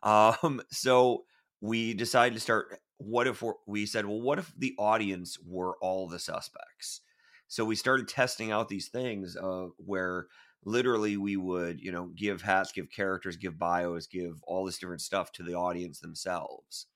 [0.02, 1.26] Um so
[1.60, 6.08] we decided to start what if we said well what if the audience were all
[6.08, 7.02] the suspects
[7.48, 10.28] so we started testing out these things uh, where
[10.66, 15.02] literally we would you know give hats give characters give bios give all this different
[15.02, 16.88] stuff to the audience themselves.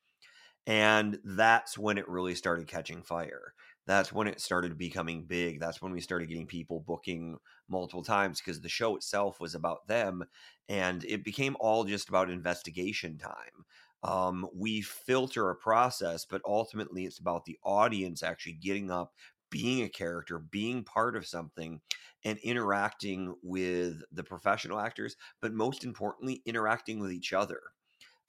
[0.65, 3.53] And that's when it really started catching fire.
[3.85, 5.61] That's when it started becoming big.
[5.61, 7.37] That's when we started getting people booking
[7.69, 10.25] multiple times because the show itself was about them
[10.67, 13.65] and it became all just about investigation time.
[14.03, 19.13] Um, we filter a process but ultimately it's about the audience actually getting up
[19.49, 21.81] being a character being part of something
[22.23, 27.61] and interacting with the professional actors but most importantly interacting with each other.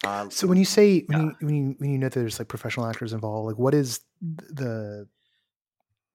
[0.04, 2.86] Uh, so when you say when, you, when you when you know there's like professional
[2.86, 5.08] actors involved like what is the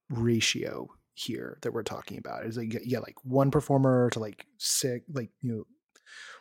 [0.10, 2.46] ratio here that we're talking about?
[2.46, 5.64] Is like yeah like one performer to like six like you know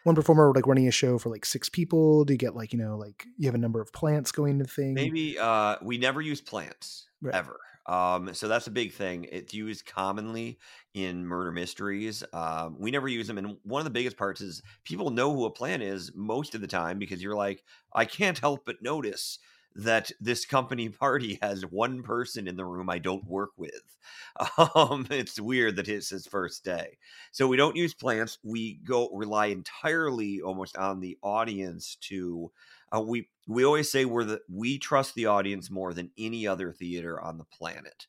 [0.05, 2.25] one performer like running a show for like six people?
[2.25, 4.73] Do you get like you know like you have a number of plants going into
[4.73, 4.95] things.
[4.95, 7.35] maybe uh we never use plants right.
[7.35, 10.59] ever um so that's a big thing it's used commonly
[10.95, 14.63] in murder mysteries um we never use them and one of the biggest parts is
[14.85, 17.65] people know who a plan is most of the time because you're like
[17.95, 19.39] i can't help but notice
[19.75, 23.97] that this company party has one person in the room I don't work with.
[24.75, 26.99] Um, it's weird that it's his first day.
[27.31, 28.39] So we don't use plants.
[28.43, 32.51] We go rely entirely almost on the audience to
[32.95, 36.73] uh, we we always say we're the we trust the audience more than any other
[36.73, 38.07] theater on the planet.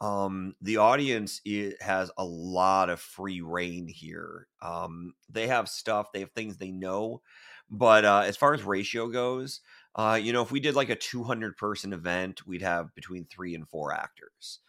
[0.00, 1.40] Um, the audience
[1.80, 4.46] has a lot of free reign here.
[4.62, 7.22] Um, they have stuff, they have things they know,
[7.68, 9.60] but uh, as far as ratio goes,
[9.96, 13.54] uh, you know, if we did like a 200 person event, we'd have between three
[13.56, 14.60] and four actors.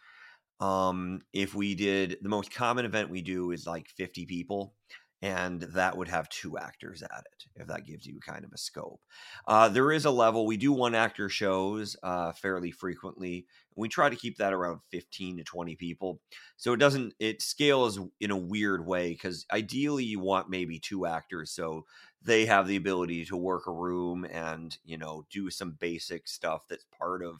[0.58, 4.74] Um, if we did the most common event we do is like 50 people,
[5.22, 8.58] and that would have two actors at it, if that gives you kind of a
[8.58, 9.00] scope.
[9.46, 13.46] Uh, there is a level, we do one actor shows uh, fairly frequently.
[13.76, 16.20] We try to keep that around 15 to 20 people.
[16.56, 21.06] So it doesn't, it scales in a weird way because ideally you want maybe two
[21.06, 21.50] actors.
[21.50, 21.84] So
[22.22, 26.62] they have the ability to work a room and you know do some basic stuff
[26.68, 27.36] that's part of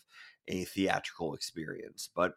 [0.48, 2.34] a theatrical experience but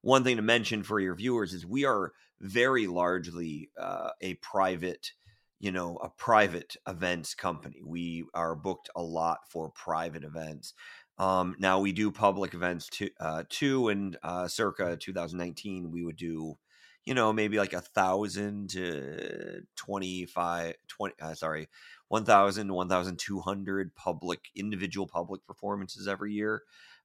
[0.00, 2.12] one thing to mention for your viewers is we are
[2.42, 5.12] very largely uh, a private
[5.60, 10.74] you know a private events company we are booked a lot for private events
[11.18, 16.16] um, now we do public events too, uh, too and uh, circa 2019 we would
[16.16, 16.56] do
[17.04, 21.68] you know, maybe like a thousand to 25, 20, uh, sorry,
[22.08, 26.62] 1,000 1,200 public, individual public performances every year.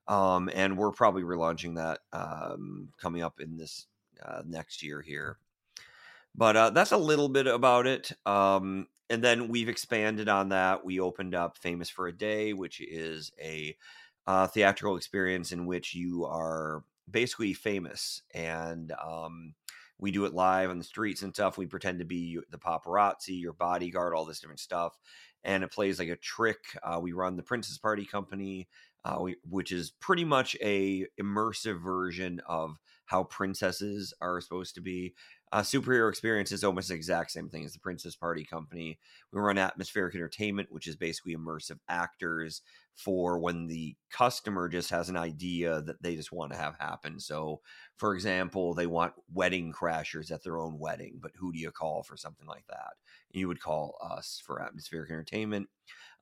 [0.07, 3.87] Um, and we're probably relaunching that um, coming up in this
[4.23, 5.37] uh, next year here.
[6.35, 8.11] But uh, that's a little bit about it.
[8.25, 10.85] Um, and then we've expanded on that.
[10.85, 13.75] We opened up Famous for a Day, which is a
[14.27, 19.53] uh, theatrical experience in which you are basically famous and um,
[19.99, 21.57] we do it live on the streets and stuff.
[21.57, 24.97] We pretend to be the paparazzi, your bodyguard, all this different stuff,
[25.43, 26.59] and it plays like a trick.
[26.83, 28.67] Uh, we run the Princess Party Company,
[29.05, 32.77] uh, we, which is pretty much a immersive version of
[33.07, 35.15] how princesses are supposed to be.
[35.53, 38.99] Uh, superhero experience is almost the exact same thing as the Princess Party Company.
[39.31, 42.61] We run atmospheric entertainment, which is basically immersive actors
[42.95, 47.19] for when the customer just has an idea that they just want to have happen.
[47.19, 47.61] So,
[47.95, 52.03] for example, they want wedding crashers at their own wedding, but who do you call
[52.03, 52.93] for something like that?
[53.31, 55.69] You would call us for atmospheric entertainment.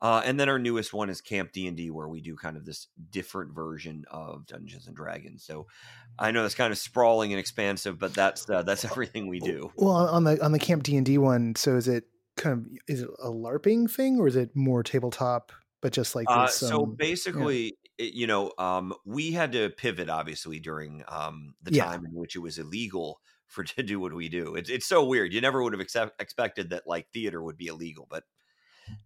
[0.02, 2.58] Uh, and then our newest one is Camp D and D, where we do kind
[2.58, 5.44] of this different version of Dungeons and Dragons.
[5.44, 5.68] So
[6.20, 9.72] I know that's kind of sprawling and expansive, but that's uh, that's everything we do.
[9.78, 12.72] Well, on the on the Camp D and D one, so is it kind of
[12.88, 15.52] is it a LARPing thing, or is it more tabletop?
[15.82, 18.06] But just like uh, some, so, basically, yeah.
[18.06, 21.86] it, you know, um, we had to pivot obviously during um, the yeah.
[21.86, 24.56] time in which it was illegal for to do what we do.
[24.56, 25.34] It's it's so weird.
[25.34, 28.24] You never would have accept, expected that like theater would be illegal, but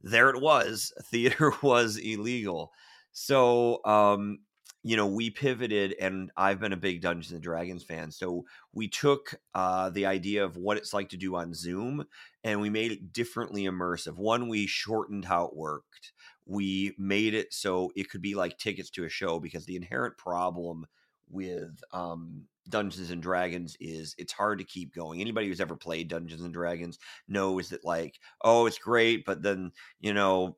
[0.01, 0.93] there it was.
[1.05, 2.71] Theater was illegal.
[3.11, 4.39] So, um,
[4.83, 8.11] you know, we pivoted, and I've been a big Dungeons and Dragons fan.
[8.11, 12.05] So we took uh, the idea of what it's like to do on Zoom,
[12.43, 14.15] and we made it differently immersive.
[14.15, 16.13] One, we shortened how it worked.
[16.45, 20.17] We made it so it could be like tickets to a show because the inherent
[20.17, 20.85] problem
[21.29, 25.21] with um, Dungeons and Dragons is it's hard to keep going.
[25.21, 29.71] Anybody who's ever played Dungeons and Dragons knows that like, oh, it's great, but then,
[29.99, 30.57] you know,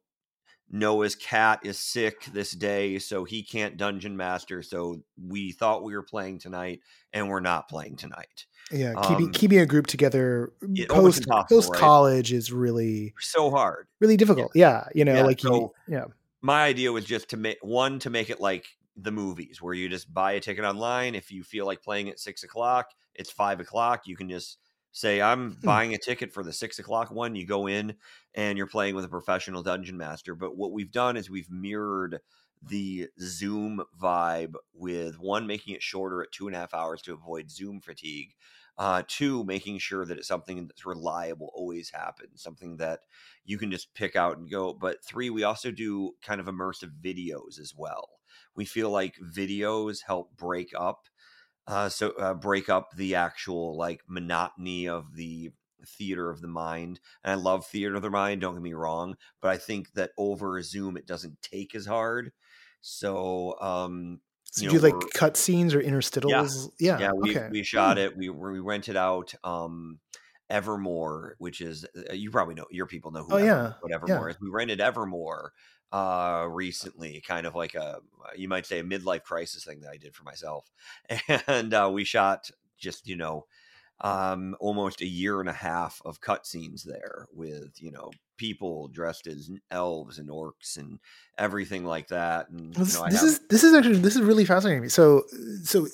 [0.74, 4.63] Noah's cat is sick this day, so he can't dungeon master.
[4.63, 6.80] So we thought we were playing tonight,
[7.11, 8.45] and we're not playing tonight.
[8.72, 11.80] Yeah, keeping Um, keeping a group together it- almost post post right?
[11.80, 13.88] college is really So hard.
[13.99, 14.53] really difficult.
[14.55, 16.05] Yeah, you know, Yeah, like you, yeah,
[16.41, 18.65] my idea was just to make one to make it like
[19.03, 22.19] the movies where you just buy a ticket online if you feel like playing at
[22.19, 24.59] six o'clock it's five o'clock you can just
[24.91, 25.61] say i'm Hmm.
[25.63, 27.95] buying a ticket for the six o'clock one you go in
[28.35, 32.19] and you're playing with a professional dungeon master but what we've done is we've mirrored
[32.63, 37.13] the zoom vibe with one making it shorter at two and a half hours to
[37.13, 38.35] avoid zoom fatigue
[38.77, 43.01] uh, two making sure that it's something that's reliable always happens something that
[43.43, 44.73] you can just pick out and go.
[44.73, 48.20] But three, we also do kind of immersive videos as well.
[48.55, 51.07] We feel like videos help break up,
[51.67, 55.51] uh, so uh, break up the actual like monotony of the
[55.85, 56.99] theater of the mind.
[57.23, 58.41] And I love theater of the mind.
[58.41, 62.31] Don't get me wrong, but I think that over Zoom it doesn't take as hard.
[62.81, 64.21] So um,
[64.51, 67.49] so you do you know, like cut scenes or interstitials Yeah, yeah, we okay.
[67.49, 68.15] we shot it.
[68.15, 69.99] We we rented out um
[70.49, 73.91] Evermore, which is uh, you probably know your people know who Oh, Ever- yeah, what
[73.93, 74.39] Evermore is.
[74.39, 75.53] We rented Evermore
[75.91, 77.99] uh recently, kind of like a
[78.35, 80.71] you might say a midlife crisis thing that I did for myself,
[81.47, 83.45] and uh, we shot just you know
[84.01, 88.11] um almost a year and a half of cutscenes there with you know
[88.41, 90.97] people dressed as elves and orcs and
[91.37, 93.99] everything like that and Well, you This, know, I this have- is this is actually
[93.99, 94.89] this is really fascinating.
[94.89, 95.23] So
[95.63, 95.87] so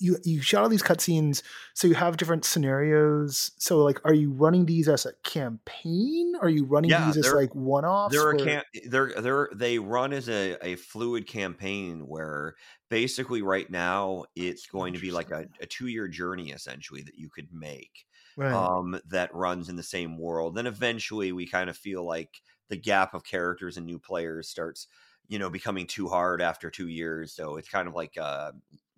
[0.00, 1.42] you you shot all these cutscenes.
[1.74, 3.52] So you have different scenarios.
[3.58, 6.34] So like, are you running these as a campaign?
[6.42, 8.12] Are you running Yeah, these as like one offs?
[8.14, 12.54] They're a can they're they're they run as a, a fluid campaign where
[12.90, 17.16] basically right now it's going to be like a, a two year journey essentially that
[17.16, 18.04] you could make
[18.36, 18.52] right.
[18.52, 20.54] um that runs in the same world.
[20.54, 24.86] Then eventually we kind of feel like the gap of characters and new players starts,
[25.28, 27.32] you know, becoming too hard after two years.
[27.32, 28.52] So it's kind of like uh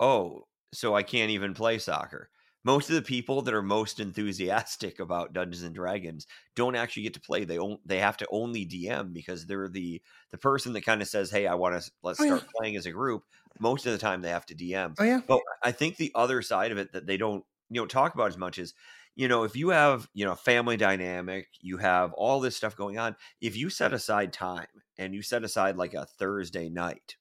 [0.00, 2.30] "Oh, so I can't even play soccer."
[2.64, 7.14] Most of the people that are most enthusiastic about Dungeons and Dragons don't actually get
[7.14, 7.44] to play.
[7.44, 11.08] They on, they have to only DM because they're the the person that kind of
[11.08, 12.38] says, "Hey, I want to let's Oh, yeah.
[12.38, 13.24] start playing as a group."
[13.58, 14.96] Most of the time, they have to DM.
[14.98, 17.86] oh yeah But I think the other side of it that they don't you know
[17.86, 18.74] talk about as much is
[19.14, 22.98] you know if you have you know family dynamic, you have all this stuff going
[22.98, 23.16] on.
[23.40, 24.66] If you set aside time
[24.98, 27.16] and you set aside like a Thursday night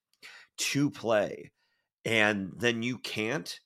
[0.57, 1.51] to play,
[2.05, 3.59] and then you can't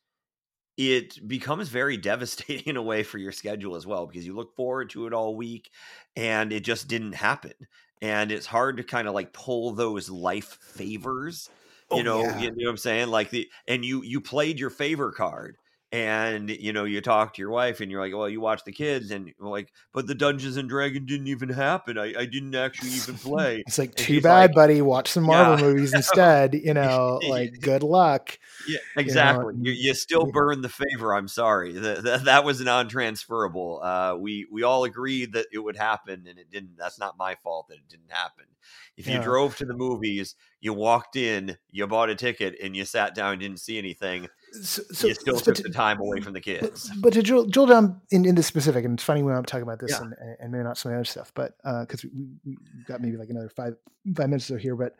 [0.77, 4.55] it becomes very devastating in a way for your schedule as well because you look
[4.55, 5.71] forward to it all week
[6.15, 7.53] and it just didn't happen
[8.01, 11.49] and it's hard to kind of like pull those life favors
[11.91, 12.37] you Oh, know yeah.
[12.37, 15.57] you know what i'm saying like the and you you played your favor card
[15.93, 18.73] and you know you talk to your wife and you're like well you watch the
[18.73, 22.89] kids and like but the dungeons and dragon didn't even happen i, I didn't actually
[22.91, 25.73] even play it's like And too bad like, buddy watch some marvel Yeah.
[25.73, 29.53] movies instead you know like good luck Yeah, exactly.
[29.61, 31.13] You, and- you still burn the favor.
[31.15, 31.71] I'm sorry.
[31.73, 33.79] That that, that was non-transferable.
[33.81, 36.77] Uh, we we all agreed that it would happen, and it didn't.
[36.77, 38.45] That's not my fault that it didn't happen.
[38.97, 39.21] If you Yeah.
[39.23, 43.33] drove to the movies, you walked in, you bought a ticket, and you sat down
[43.33, 44.27] and didn't see anything,
[44.61, 46.91] so, so you still but took to- the time away from the kids.
[47.01, 49.63] but to drill, drill down in, in this specific, and it's funny when I'm talking
[49.63, 50.01] about this Yeah.
[50.01, 52.11] and, and maybe not some other stuff, but uh, because we,
[52.45, 53.75] we we've got maybe like another five
[54.15, 54.95] five minutes or so here, but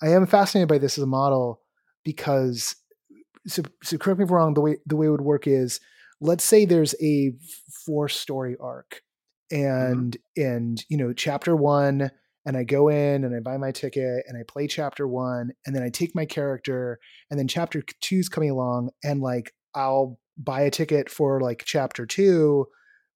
[0.00, 1.60] I am fascinated by this as a model
[2.04, 2.76] because
[3.46, 4.54] so, so correct me if I'm wrong.
[4.54, 5.80] The way the way it would work is,
[6.20, 7.32] let's say there's a
[7.84, 9.02] four story arc,
[9.52, 9.92] mm-hmm.
[9.92, 12.10] and and you know chapter one,
[12.44, 15.74] and I go in and I buy my ticket and I play chapter one, and
[15.74, 16.98] then I take my character,
[17.30, 22.06] and then chapter two's coming along, and like I'll buy a ticket for like chapter
[22.06, 22.66] two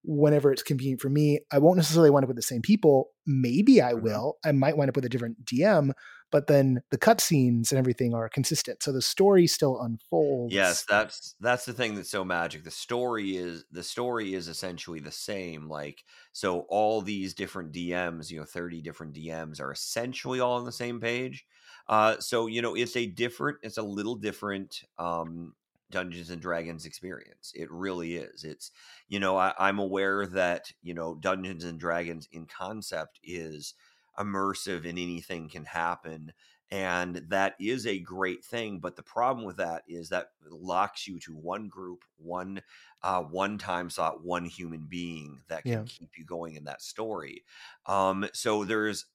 [0.04, 1.40] whenever it's convenient for me.
[1.52, 3.08] I won't necessarily wind up with the same people.
[3.26, 4.02] Maybe I Mhm.
[4.02, 4.36] will.
[4.44, 5.92] I might wind up with a different DM,
[6.30, 8.82] but then the cutscenes and everything are consistent.
[8.82, 10.48] So the story still unfolds.
[10.48, 12.62] Yes, that's that's the thing that's so magic.
[12.62, 15.68] The story is the story is essentially the same.
[15.68, 20.64] Like so all these different DMs, you know, 30 different DMs are essentially all on
[20.64, 21.44] the same page.
[21.88, 25.54] Uh so you know, it's a different it's a little different um
[25.90, 27.50] Dungeons and Dragons experience.
[27.54, 28.44] It really is.
[28.44, 28.70] It's
[29.08, 33.74] you know, I, I'm aware that, you know, Dungeons and Dragons in concept is
[34.18, 36.32] immersive and anything can happen
[36.70, 41.18] and that is a great thing but the problem with that is that locks you
[41.20, 42.60] to one group one
[43.02, 45.86] uh one time slot one human being that can Yeah.
[45.86, 47.44] keep you going in that story
[47.86, 49.06] um so there's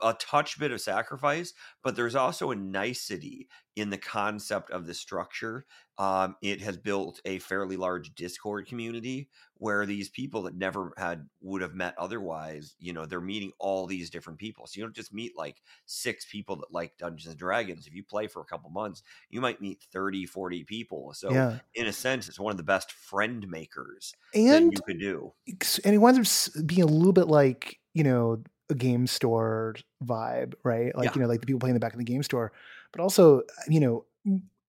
[0.00, 1.52] a touch bit of sacrifice
[1.82, 5.64] but there's also a nicety in the concept of the structure
[5.98, 11.26] um it has built a fairly large discord community where these people that never had
[11.40, 14.94] would have met otherwise you know they're meeting all these different people so you don't
[14.94, 17.86] just meet like six people that like Dungeons and Dragons.
[17.86, 21.12] If you play for a couple months, you might meet 30, 40 people.
[21.14, 21.58] So, yeah.
[21.74, 25.32] in a sense, it's one of the best friend makers And that you could do.
[25.84, 30.54] and it winds up being a little bit like you know a game store vibe
[30.64, 31.12] right like Yeah.
[31.16, 32.52] you know like the people playing in the back of the game store
[32.92, 34.04] but also you know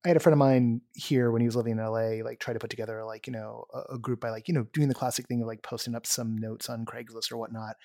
[0.04, 1.92] I had a friend of mine here when he was living in la
[2.26, 4.66] like try to put together like you know a, a group by like you know
[4.74, 7.76] doing the classic thing of like posting up some notes on craigslist or whatnot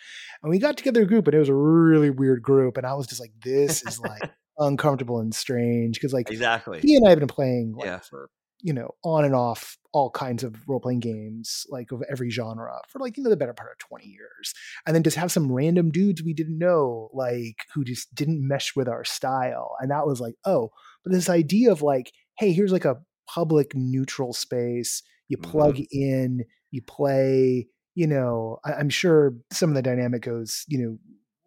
[0.42, 2.94] and we got together a group and it was a really weird group and i
[2.94, 6.80] was just like this is like uncomfortable and strange because like Exactly.
[6.80, 7.98] he and i have been playing like Yeah.
[8.00, 12.30] for you know, on and off all kinds of role playing games, like of every
[12.30, 14.54] genre for like, you know, the better part of 20 years.
[14.86, 18.74] And then just have some random dudes we didn't know, like who just didn't mesh
[18.76, 19.76] with our style.
[19.80, 20.70] And that was like, oh,
[21.04, 22.98] but this idea of like, hey, here's like a
[23.28, 25.02] public neutral space.
[25.28, 25.84] You plug mm-hmm.
[25.90, 30.98] in, you play, you know, I, I'm sure some of the dynamic goes, you know,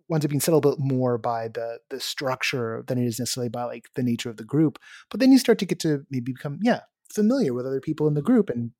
[0.10, 3.49] winds up being settled a bit more by the the structure than it is necessarily
[3.49, 4.80] by like the nature of the group.
[5.10, 6.82] But then you start to get to maybe become, yeah,
[7.14, 8.72] familiar with other people in the group and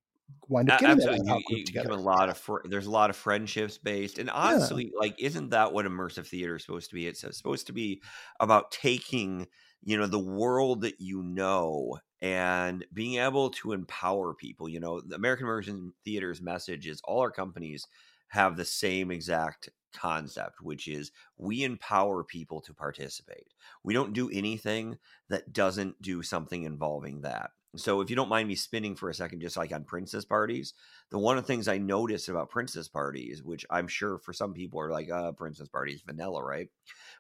[0.48, 1.92] wind up getting that Absolutely, out you, you together.
[1.94, 5.74] a lot of fr- there's a lot of friendships based, and honestly, like, isn't that
[5.74, 7.08] what immersive theater is supposed to be?
[7.08, 8.04] It's uh, supposed to be
[8.40, 9.48] about taking,
[9.82, 14.70] you know, the world that you know and being able to empower people.
[14.70, 17.88] You know, the American Immersion Theater's message is all our companies
[18.28, 23.54] have the same exact concept, which is we empower people to participate.
[23.84, 25.00] We don't do anything
[25.30, 27.52] that doesn't do something involving that.
[27.76, 30.74] So if you don't mind me spinning for a second, just like on princess parties,
[31.12, 34.54] the one of the things I noticed about princess parties, which I'm sure for some
[34.54, 36.68] people are like, uh, princess parties, vanilla, right?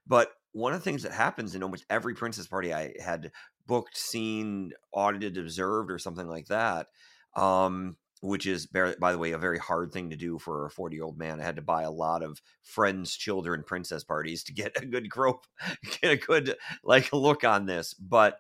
[0.08, 3.32] But one of the things that happens in almost every princess party I had
[3.68, 6.88] booked, seen, audited, observed, or something like that,
[7.36, 10.95] um, which is, by the way, a very hard thing to do for a 40
[10.95, 11.39] year old man.
[11.39, 15.10] I had to buy a lot of friends, children, princess parties to get a good
[15.10, 15.45] group,
[16.02, 17.93] get a good like look on this.
[17.93, 18.39] But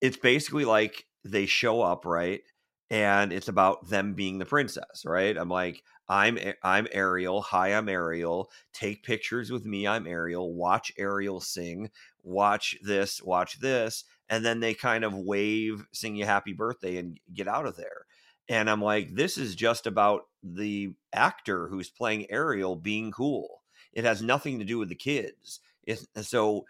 [0.00, 2.42] it's basically like they show up right
[2.90, 5.36] and it's about them being the princess right?
[5.36, 7.40] I'm like i'm I'm ariel.
[7.42, 8.50] Hi i'm ariel.
[8.72, 9.86] Take pictures with me.
[9.86, 10.52] I'm ariel.
[10.54, 11.90] Watch ariel sing.
[12.22, 14.04] Watch this watch this.
[14.28, 18.06] And then they kind of wave sing you happy birthday and get out of there.
[18.48, 23.62] And i'm like this is just about the actor who's playing ariel being cool.
[23.94, 25.60] It has nothing to do with the kids.
[25.84, 26.64] It's, so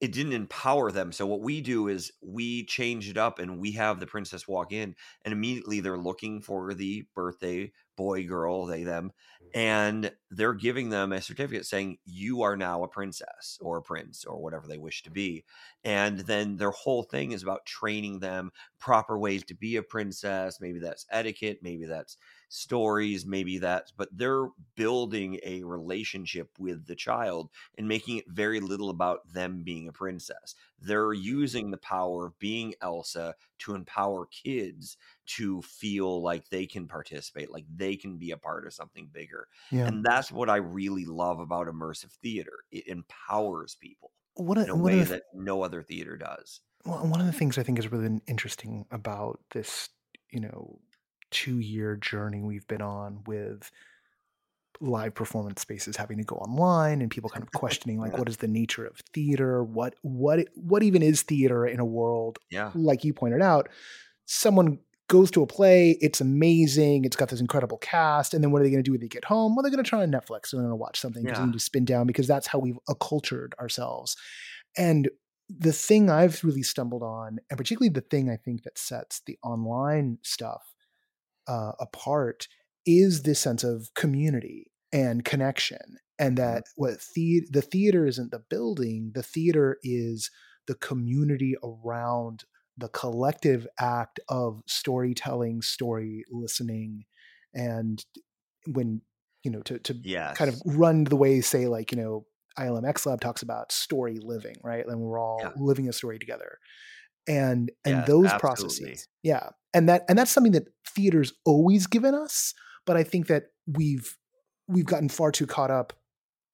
[0.00, 1.12] it didn't empower them.
[1.12, 4.72] So what we do is we change it up and we have the princess walk
[4.72, 4.94] in
[5.24, 9.10] and immediately they're looking for the birthday boy, girl, they, them,
[9.42, 9.58] mm-hmm.
[9.58, 14.24] and they're giving them a certificate saying you are now a princess or a prince
[14.24, 15.44] or whatever they wish to be.
[15.82, 20.60] And then their whole thing is about training them proper ways to be a princess.
[20.60, 22.16] Maybe that's etiquette, maybe that's
[22.48, 28.60] stories, maybe that's, but they're building a relationship with the child and making it very
[28.60, 30.54] little about them being a princess.
[30.80, 36.86] They're using the power of being Elsa to empower kids to feel like they can
[36.86, 39.48] participate, like they can be a part of something bigger.
[39.70, 39.86] Yeah.
[39.86, 42.58] And that's what I really love about immersive theater.
[42.70, 46.60] It empowers people What in a, a what way a, that no other theater does.
[46.84, 49.88] well, one of the things I think is really interesting about this,
[50.30, 50.78] you know,
[51.30, 53.70] two year journey we've been on with
[54.80, 58.18] live performance spaces having to go online and people kind of questioning like Yeah.
[58.18, 62.38] what is the nature of theater what what what even is theater in a world
[62.50, 62.72] Yeah.
[62.74, 63.68] like you pointed out
[64.26, 68.60] someone goes to a play it's amazing it's got this incredible cast and then what
[68.60, 70.10] are they going to do when they get home well they're going to turn on
[70.10, 71.42] netflix and they're going to watch something because Yeah.
[71.44, 74.16] they need to spin down because that's how we've accultured ourselves
[74.76, 75.08] and
[75.48, 79.38] the thing i've really stumbled on and particularly the thing i think that sets the
[79.44, 80.74] online stuff
[81.48, 82.48] uh, apart
[82.86, 86.54] is this sense of community and connection and Mm-hmm.
[86.54, 90.30] that what the the theater isn't the building the theater is
[90.66, 92.44] the community around
[92.78, 97.04] the collective act of storytelling story listening
[97.54, 98.04] and
[98.66, 99.00] when
[99.44, 100.36] you know to to yes.
[100.36, 102.26] kind of run the way say like you know
[102.58, 105.50] ilm x lab talks about story living right and we're all Yeah.
[105.56, 106.58] living a story together
[107.28, 108.38] and and those absolutely.
[108.40, 112.54] processes yeah and that and that's something that theater's always given us
[112.86, 114.16] but i think that we've
[114.66, 115.92] we've gotten far too caught up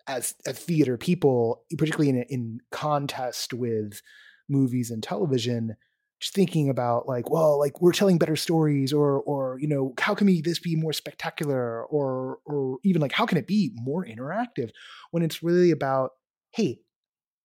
[0.08, 4.02] as a theater people particularly in in contest with
[4.48, 5.76] movies and television
[6.22, 10.14] just thinking about like well like we're telling better stories or or you know how
[10.14, 14.06] can we this be more spectacular or or even like how can it be more
[14.06, 14.70] interactive?
[15.10, 16.10] When it's really about
[16.52, 16.78] hey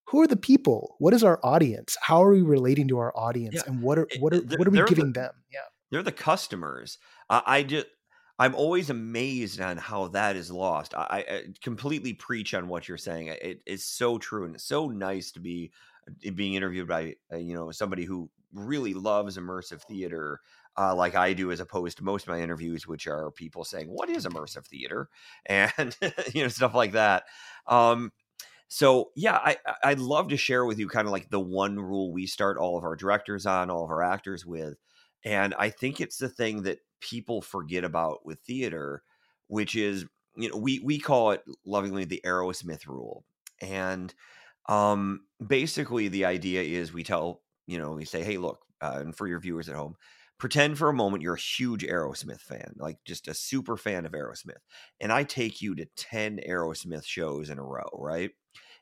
[0.08, 3.56] who are the people what is our audience how are we relating to our audience
[3.56, 5.60] Yeah, and what are what are they're- what are we they're the- giving them yeah
[5.90, 6.98] they're the customers.
[7.30, 7.88] I, I just
[8.40, 10.94] I'm always amazed on how that is lost.
[10.94, 13.28] I, I I completely preach on what you're saying.
[13.28, 15.72] It is so true and it's so nice to be
[16.28, 20.42] uh, being interviewed by uh, you know somebody who really loves immersive theater.
[20.78, 23.88] Uh, like I do, as opposed to most of my interviews, which are people saying,
[23.88, 25.10] "What is immersive theater?"
[25.48, 25.96] and
[26.34, 27.24] you know stuff like that.
[27.66, 28.12] Um,
[28.68, 32.12] so yeah, I I'd love to share with you kind of like the one rule
[32.12, 34.78] we start all of our directors on, all of our actors with,
[35.24, 39.04] and I think it's the thing that people forget about with theater,
[39.48, 40.06] which is
[40.36, 43.26] you know we we call it lovingly the Aerosmith rule,
[43.62, 44.14] and
[44.70, 49.16] um basically the idea is we tell you know we say hey look uh, and
[49.16, 49.96] for your viewers at home
[50.38, 54.12] pretend for a moment you're a huge aerosmith fan like just a super fan of
[54.12, 54.62] aerosmith
[55.00, 58.32] and i take you to 10 aerosmith shows in a row right?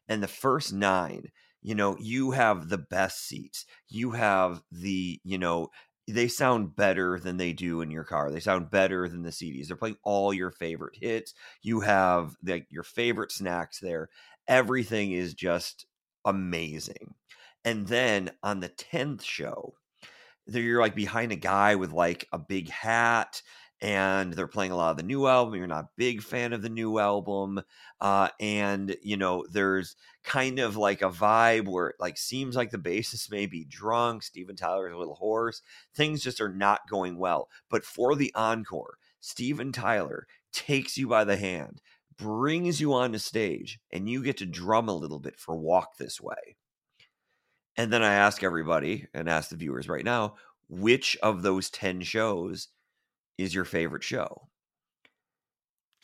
[0.07, 1.31] And the first nine
[1.61, 3.65] you know you have the best seats.
[3.89, 5.69] You have the you know
[6.07, 8.29] they sound better than they do in your car.
[8.29, 11.33] They sound better than the cds they're playing all your favorite hits.
[11.63, 14.09] You have like your favorite snacks there.
[14.47, 15.87] Everything is just
[16.23, 17.15] amazing.
[17.63, 19.73] And then on the 10th show
[20.47, 23.41] you're like behind a guy with like a big hat
[23.81, 26.61] and they're playing a lot of the new album you're not a big fan of
[26.61, 27.61] the new album
[28.01, 32.71] uh, and you know there's kind of like a vibe where it like seems like
[32.71, 35.61] the bassist may be drunk steven tyler's a little hoarse
[35.93, 37.49] things just are not going well.
[37.69, 41.81] But for the encore steven tyler takes you by the hand
[42.17, 46.21] brings you onto stage and you get to drum a little bit for walk this
[46.21, 46.55] way
[47.77, 50.35] and then I ask everybody and ask the viewers right now,
[50.69, 52.69] which of those 10 shows
[53.37, 54.47] is your favorite show?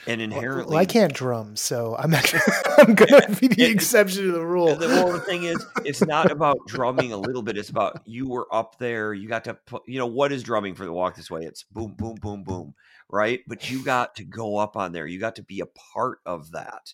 [0.07, 2.41] And inherently, well, i can't drum so i'm actually
[2.79, 6.01] i'm gonna be the It- exception to the rule the, well, the thing is, it's
[6.01, 7.55] not about drumming a little bit.
[7.55, 9.13] It's about you were up there.
[9.13, 11.41] You got to put, you know, what is drumming for the walk this way?
[11.43, 12.73] It's boom, boom, boom, boom,
[13.09, 13.41] right?
[13.47, 15.05] But you got to go up on there.
[15.05, 16.93] You got to be a part of that.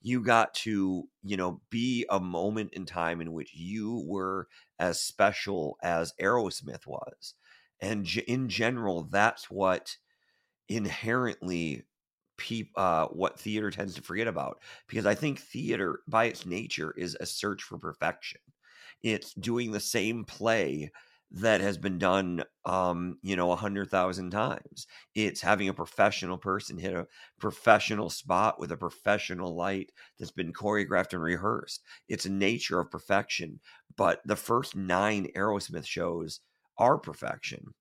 [0.00, 5.00] You got to, you know, be a moment in time in which you were as
[5.00, 7.34] special as Aerosmith was.
[7.80, 9.96] And in general, that's what
[10.68, 11.84] inherently
[12.36, 16.94] peop, uh, what theater tends to forget about because I think theater, by its nature,
[16.96, 18.40] is a search for perfection.
[19.02, 20.90] It's doing the same play
[21.30, 24.86] that has been done, um, you know, a hundred thousand times.
[25.14, 27.06] It's having a professional person hit a
[27.38, 31.82] professional spot with a professional light that's been choreographed and rehearsed.
[32.08, 33.60] It's a nature of perfection.
[33.96, 36.40] But the first nine Aerosmith shows
[36.78, 37.74] are perfection,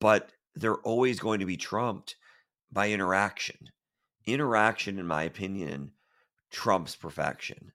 [0.00, 2.16] but they're always going to be trumped
[2.70, 3.70] by interaction
[4.26, 5.92] interaction, in my opinion,
[6.50, 7.72] trumps perfection.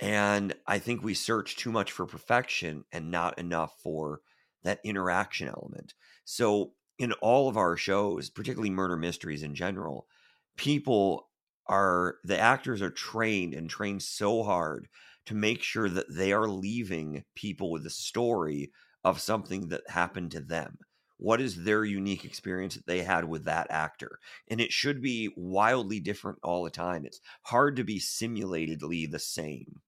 [0.00, 4.20] And I think we search too much for perfection and not enough for
[4.66, 5.94] that interaction element.
[6.24, 10.08] So, in all of our shows, particularly murder mysteries in general,
[10.56, 11.30] people
[11.66, 14.88] are, the actors are trained and trained so hard
[15.26, 18.72] to make sure that they are leaving people with a story
[19.04, 20.78] of something that happened to them.
[21.18, 24.18] What is their unique experience that they had with that actor?
[24.48, 27.04] and it should be wildly different all the time.
[27.06, 29.82] It's hard to be simulatedly the same.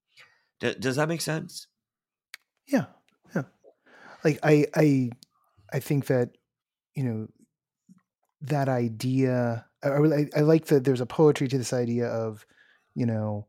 [0.61, 1.69] D- does that make sense?
[2.67, 2.98] Yeah, yeah.
[4.25, 5.11] Like I, I,
[5.73, 6.31] I think that
[6.95, 7.29] you know
[8.43, 9.65] that idea.
[9.83, 12.45] I, I, like that there's a poetry to this idea of,
[12.95, 13.47] you know,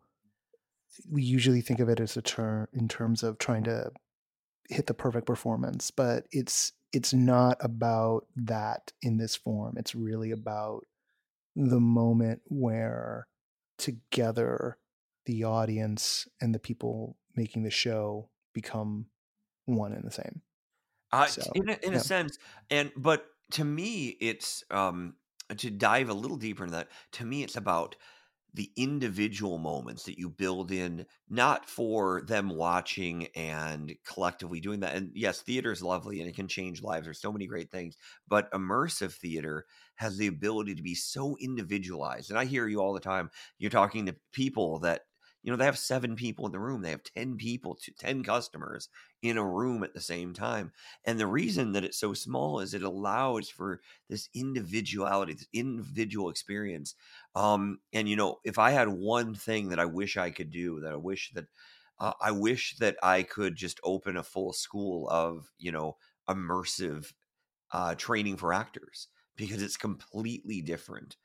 [1.09, 3.89] we usually think of it as a term in terms of trying to
[4.69, 9.75] hit the perfect performance, but it's it's not about that in this form.
[9.77, 10.85] It's really about
[11.55, 13.27] the moment where
[13.77, 14.77] together
[15.25, 19.05] the audience and the people making the show become
[19.65, 20.41] one and the same.
[21.11, 21.99] Uh, So, in a, in yeah.
[21.99, 22.37] a sense,
[22.69, 25.15] and but to me, it's um,
[25.57, 26.89] to dive a little deeper into that.
[27.13, 27.95] To me, it's about
[28.53, 34.95] the individual moments that you build in, not for them watching and collectively doing that.
[34.95, 37.05] And yes, theater is lovely and it can change lives.
[37.05, 37.97] There's so many great things,
[38.27, 42.31] but immersive theater has the ability to be so individualized.
[42.31, 43.29] And I hear you all the time.
[43.59, 45.03] You're talking to people that
[45.43, 48.23] you know they have seven people in the room they have 10 people to 10
[48.23, 48.89] customers
[49.21, 50.71] in a room at the same time
[51.05, 56.29] and the reason that it's so small is it allows for this individuality this individual
[56.29, 56.95] experience
[57.35, 60.79] um and you know if i had one thing that i wish i could do
[60.79, 61.45] that i wish that
[61.99, 65.95] uh, i wish that i could just open a full school of you know
[66.29, 67.13] immersive
[67.71, 71.17] uh training for actors because it's completely different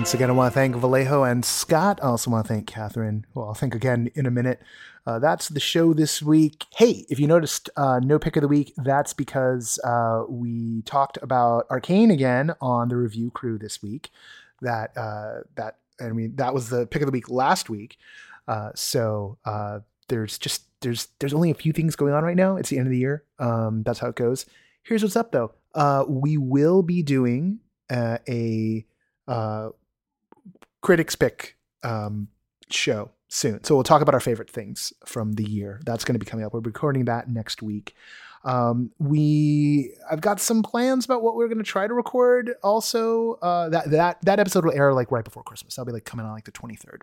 [0.00, 2.00] Once again, I want to thank Vallejo and Scott.
[2.02, 4.62] I also want to thank Kathryn, who I'll thank again in a minute.
[5.04, 6.64] Uh, that's the show this week.
[6.74, 11.18] Hey, if you noticed uh, no pick of the week, that's because uh, we talked
[11.20, 14.08] about Arcane again on the review crew this week.
[14.62, 17.98] That uh, that I mean that was the pick of the week last week.
[18.48, 22.56] Uh, so uh, there's just there's there's only a few things going on right now.
[22.56, 23.24] It's the end of the year.
[23.38, 24.46] Um, that's how it goes.
[24.82, 25.52] Here's what's up though.
[26.08, 27.58] we will be doing
[27.90, 28.82] a
[30.80, 32.28] critics pick um,
[32.70, 33.62] show soon.
[33.64, 35.80] So we'll talk about our favorite things from the year.
[35.84, 36.52] That's going to be coming up.
[36.52, 37.94] We're recording that next week.
[38.42, 42.54] Um, we I've got some plans about what we're going to try to record.
[42.62, 45.76] Also, uh, that that that episode will air like right before Christmas.
[45.76, 47.02] That'll be like coming on like the twenty third.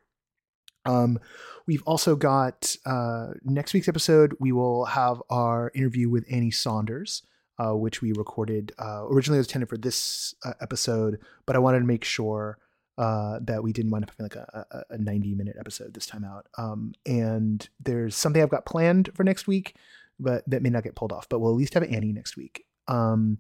[0.86, 1.20] Um,
[1.68, 4.36] we've also got uh, next week's episode.
[4.40, 7.24] We will have our interview with Annie Saunders.
[7.60, 11.18] Uh, which we recorded uh, originally was intended for this uh, episode,
[11.48, 12.60] but I wanted to make sure
[12.98, 16.24] uh, that we didn't wind up having like a, a, 90 minute episode this time
[16.24, 16.48] out.
[16.58, 19.76] Um, and there's something I've got planned for next week,
[20.20, 21.30] but that may not get pulled off.
[21.30, 22.66] But we'll at least have Annie next week.
[22.88, 23.38] Um,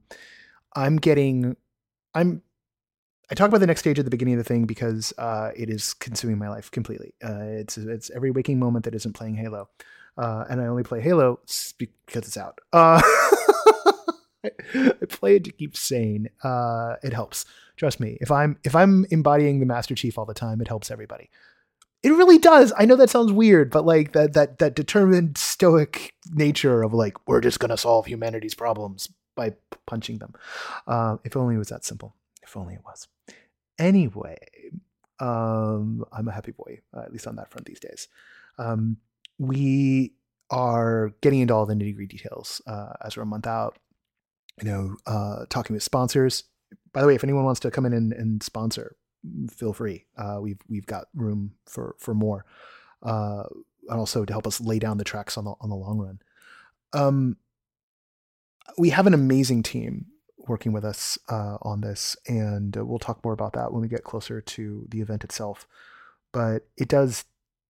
[0.75, 1.55] I'm getting,
[2.13, 2.43] I'm,
[3.31, 5.69] I talk about the next stage at the beginning of the thing because uh, it
[5.69, 7.13] is consuming my life completely.
[7.23, 9.67] Uh, it's it's every waking moment that isn't playing Halo,
[10.17, 11.41] uh, and I only play Halo
[11.77, 12.59] because it's out.
[14.73, 16.29] I play it to keep sane.
[16.43, 17.45] Uh, it helps.
[17.75, 18.17] Trust me.
[18.21, 21.29] If I'm if I'm embodying the Master Chief all the time, it helps everybody.
[22.03, 22.71] It really does.
[22.77, 27.27] I know that sounds weird, but like that that that determined stoic nature of like
[27.27, 30.33] we're just gonna solve humanity's problems by p- punching them.
[30.87, 32.15] Uh, if only it was that simple.
[32.43, 33.07] If only it was.
[33.77, 34.37] Anyway,
[35.19, 38.07] um, I'm a happy boy, uh, at least on that front these days.
[38.57, 38.97] Um,
[39.37, 40.13] we
[40.49, 43.77] are getting into all the nitty gritty details uh, as we're a month out
[44.61, 46.43] you know, uh, talking with sponsors.
[46.93, 48.95] By the way, if anyone wants to come in and, and sponsor,
[49.51, 50.05] feel free.
[50.17, 52.45] Uh, we've we've got room for for more,
[53.03, 53.43] uh,
[53.89, 56.19] and also to help us lay down the tracks on the on the long run.
[56.93, 57.37] Um,
[58.77, 60.07] we have an amazing team
[60.47, 64.03] working with us uh, on this, and we'll talk more about that when we get
[64.03, 65.67] closer to the event itself.
[66.31, 67.25] But it does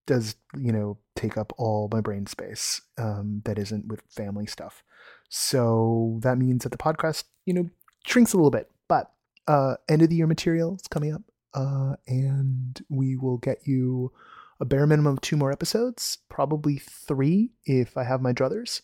[0.06, 4.84] does you know take up all my brain space um, that isn't with family stuff.
[5.30, 7.70] So that means that the podcast, you know,
[8.06, 8.70] shrinks a little bit.
[8.88, 9.12] But
[9.48, 11.22] uh, end of the year material is coming up,
[11.54, 14.12] uh, and we will get you
[14.60, 18.82] a bare minimum of two more episodes, probably three if I have my druthers.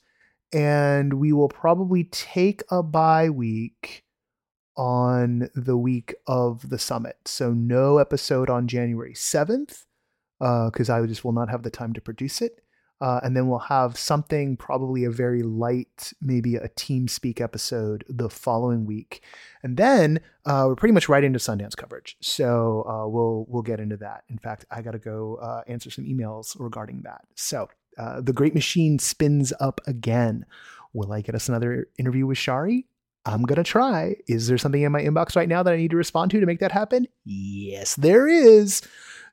[0.53, 4.03] And we will probably take a bye week
[4.77, 7.17] on the week of the summit.
[7.25, 9.85] So no episode on January 7th,
[10.39, 12.62] because uh, I just will not have the time to produce it.
[13.03, 18.05] Uh, and then we'll have something, probably a very light, maybe a team speak episode
[18.07, 19.21] the following week,
[19.61, 22.15] and then uh, we're pretty much right into Sundance coverage.
[22.21, 24.23] So uh, we'll we'll get into that.
[24.29, 27.25] In fact, I got to go uh, answer some emails regarding that.
[27.35, 27.67] So
[27.97, 30.45] uh, the Great Machine spins up again.
[30.93, 32.85] Will I get us another interview with Shari?
[33.25, 34.15] I'm going to try.
[34.27, 36.45] Is there something in my inbox right now that I need to respond to to
[36.45, 37.09] make that happen?
[37.25, 38.81] Yes, there is.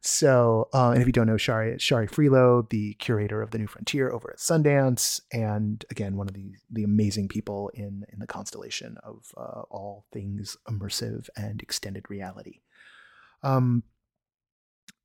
[0.03, 3.67] So, uh, and if you don't know Shari, Shari Frilot, the curator of the New
[3.67, 8.27] Frontier over at Sundance, and again, one of the, the amazing people in, in the
[8.27, 12.61] constellation of uh, all things immersive and extended reality.
[13.43, 13.83] Um,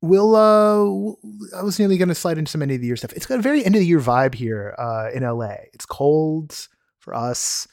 [0.00, 3.12] we'll, uh, I was nearly going to slide into some end of the year stuff.
[3.12, 5.56] It's got a very end of the year vibe here uh, in LA.
[5.74, 6.68] It's cold
[7.00, 7.68] for us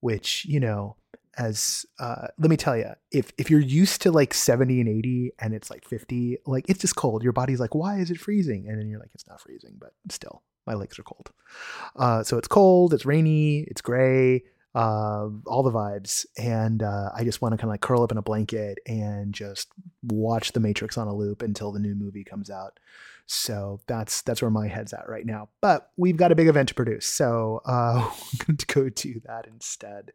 [0.00, 0.96] which you know
[1.40, 5.32] as uh, let me tell you if if you're used to like 70 and 80
[5.38, 7.22] and it's like 50 like it's just cold.
[7.22, 8.68] Your body's like why is it freezing?
[8.68, 11.30] And then you're like it's not freezing but still my legs are cold.
[11.96, 14.44] Uh, so it's cold it's rainy it's gray
[14.74, 16.26] uh, all the vibes.
[16.38, 19.32] And uh, i just want to kind of like curl up in a blanket and
[19.32, 19.68] just
[20.02, 22.78] watch the matrix on a loop until the new movie comes out
[23.32, 25.48] so that's that's where my head's at right now.
[25.60, 29.20] But we've got a big event to produce, so uh, we're going to go do
[29.24, 30.10] that instead.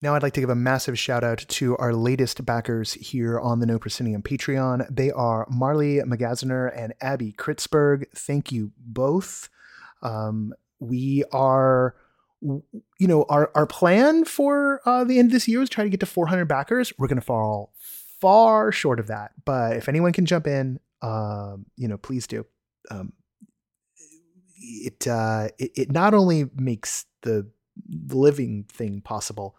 [0.00, 3.58] Now, I'd like to give a massive shout out to our latest backers here on
[3.58, 4.86] the No Proscenium Patreon.
[4.88, 8.04] They are Marley Magaziner and Abby Kritzberg.
[8.14, 9.48] Thank you both.
[10.02, 11.96] Um, we are
[12.40, 15.90] you know our our plan for uh, the end of this year is try to
[15.90, 17.72] get to 400 backers we're going to fall
[18.20, 22.46] far short of that but if anyone can jump in um, you know, please do.
[22.90, 23.12] Um,
[24.56, 27.46] it, uh, it it not only makes the
[28.08, 29.56] living thing possible,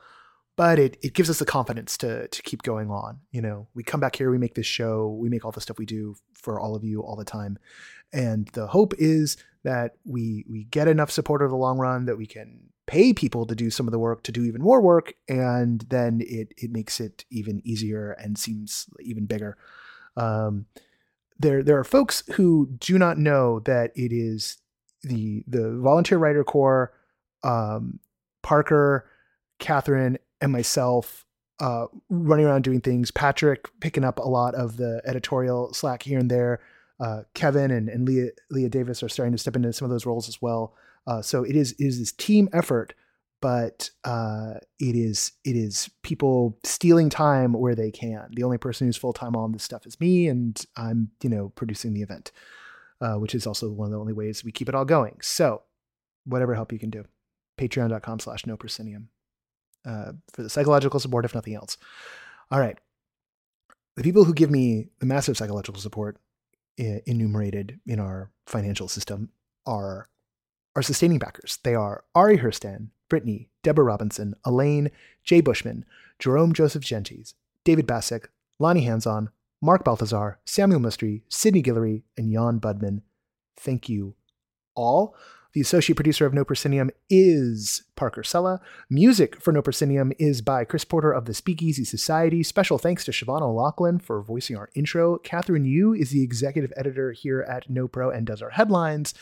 [0.55, 3.19] but it it gives us the confidence to to keep going on.
[3.31, 5.77] You know, we come back here, we make this show, we make all the stuff
[5.77, 7.59] we do for all of you all the time,
[8.11, 12.17] and the hope is that we we get enough support over the long run that
[12.17, 15.13] we can pay people to do some of the work to do even more work,
[15.29, 19.57] and then it it makes it even easier and seems even bigger.
[20.17, 20.65] Um,
[21.39, 24.57] there there are folks who do not know that it is
[25.03, 26.93] the the volunteer writer corps,
[27.43, 27.99] um,
[28.43, 29.09] Parker,
[29.59, 31.25] Kathryn, and myself
[31.59, 33.11] uh, running around doing things.
[33.11, 36.59] Patrick picking up a lot of the editorial slack here and there.
[36.99, 40.05] Uh, Kevin and, and Leah Leah Davis are starting to step into some of those
[40.05, 40.73] roles as well.
[41.07, 42.93] Uh, so it is it is this team effort
[43.45, 48.27] but uh, it is it is people stealing time where they can.
[48.31, 51.49] The only person who's full time on this stuff is me, and I'm you know
[51.49, 52.31] producing the event,
[53.01, 55.17] uh, which is also one of the only ways we keep it all going.
[55.21, 55.61] So,
[56.25, 57.05] whatever help you can do,
[57.59, 61.77] Patreon.com/slash No uh, for the psychological support, if nothing else.
[62.49, 62.79] All right,
[63.95, 66.17] the people who give me the massive psychological support
[66.79, 69.29] enumerated in our financial system
[69.67, 70.09] are
[70.75, 71.59] our sustaining backers.
[71.63, 74.91] They are Ari Hurstan, Brittany, Deborah Robinson, Elaine,
[75.23, 75.85] Jay Bushman,
[76.19, 77.33] Jerome Joseph Gentes,
[77.63, 78.29] David Bassick,
[78.59, 79.29] Lonnie Hanson,
[79.61, 83.01] Mark Balthazar, Samuel Mustry, Sidney Guillory, and Jan Budman.
[83.57, 84.15] Thank you
[84.75, 85.15] all.
[85.55, 88.59] The associate producer of No Proscenium is Parker Sela.
[88.89, 92.43] Music for No Proscenium is by Chris Porter of the Speakeasy Society.
[92.43, 95.17] Special thanks to Siobhan O'Loughlin for voicing our intro.
[95.19, 99.13] Kathryn Yu is the executive editor here at No Pro and does our headlines.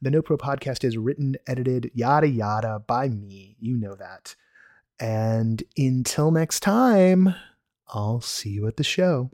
[0.00, 3.56] The No Pro podcast is written, edited, yada yada by me.
[3.58, 4.36] You know that.
[5.00, 7.34] And until next time,
[7.88, 9.32] I'll see you at the show.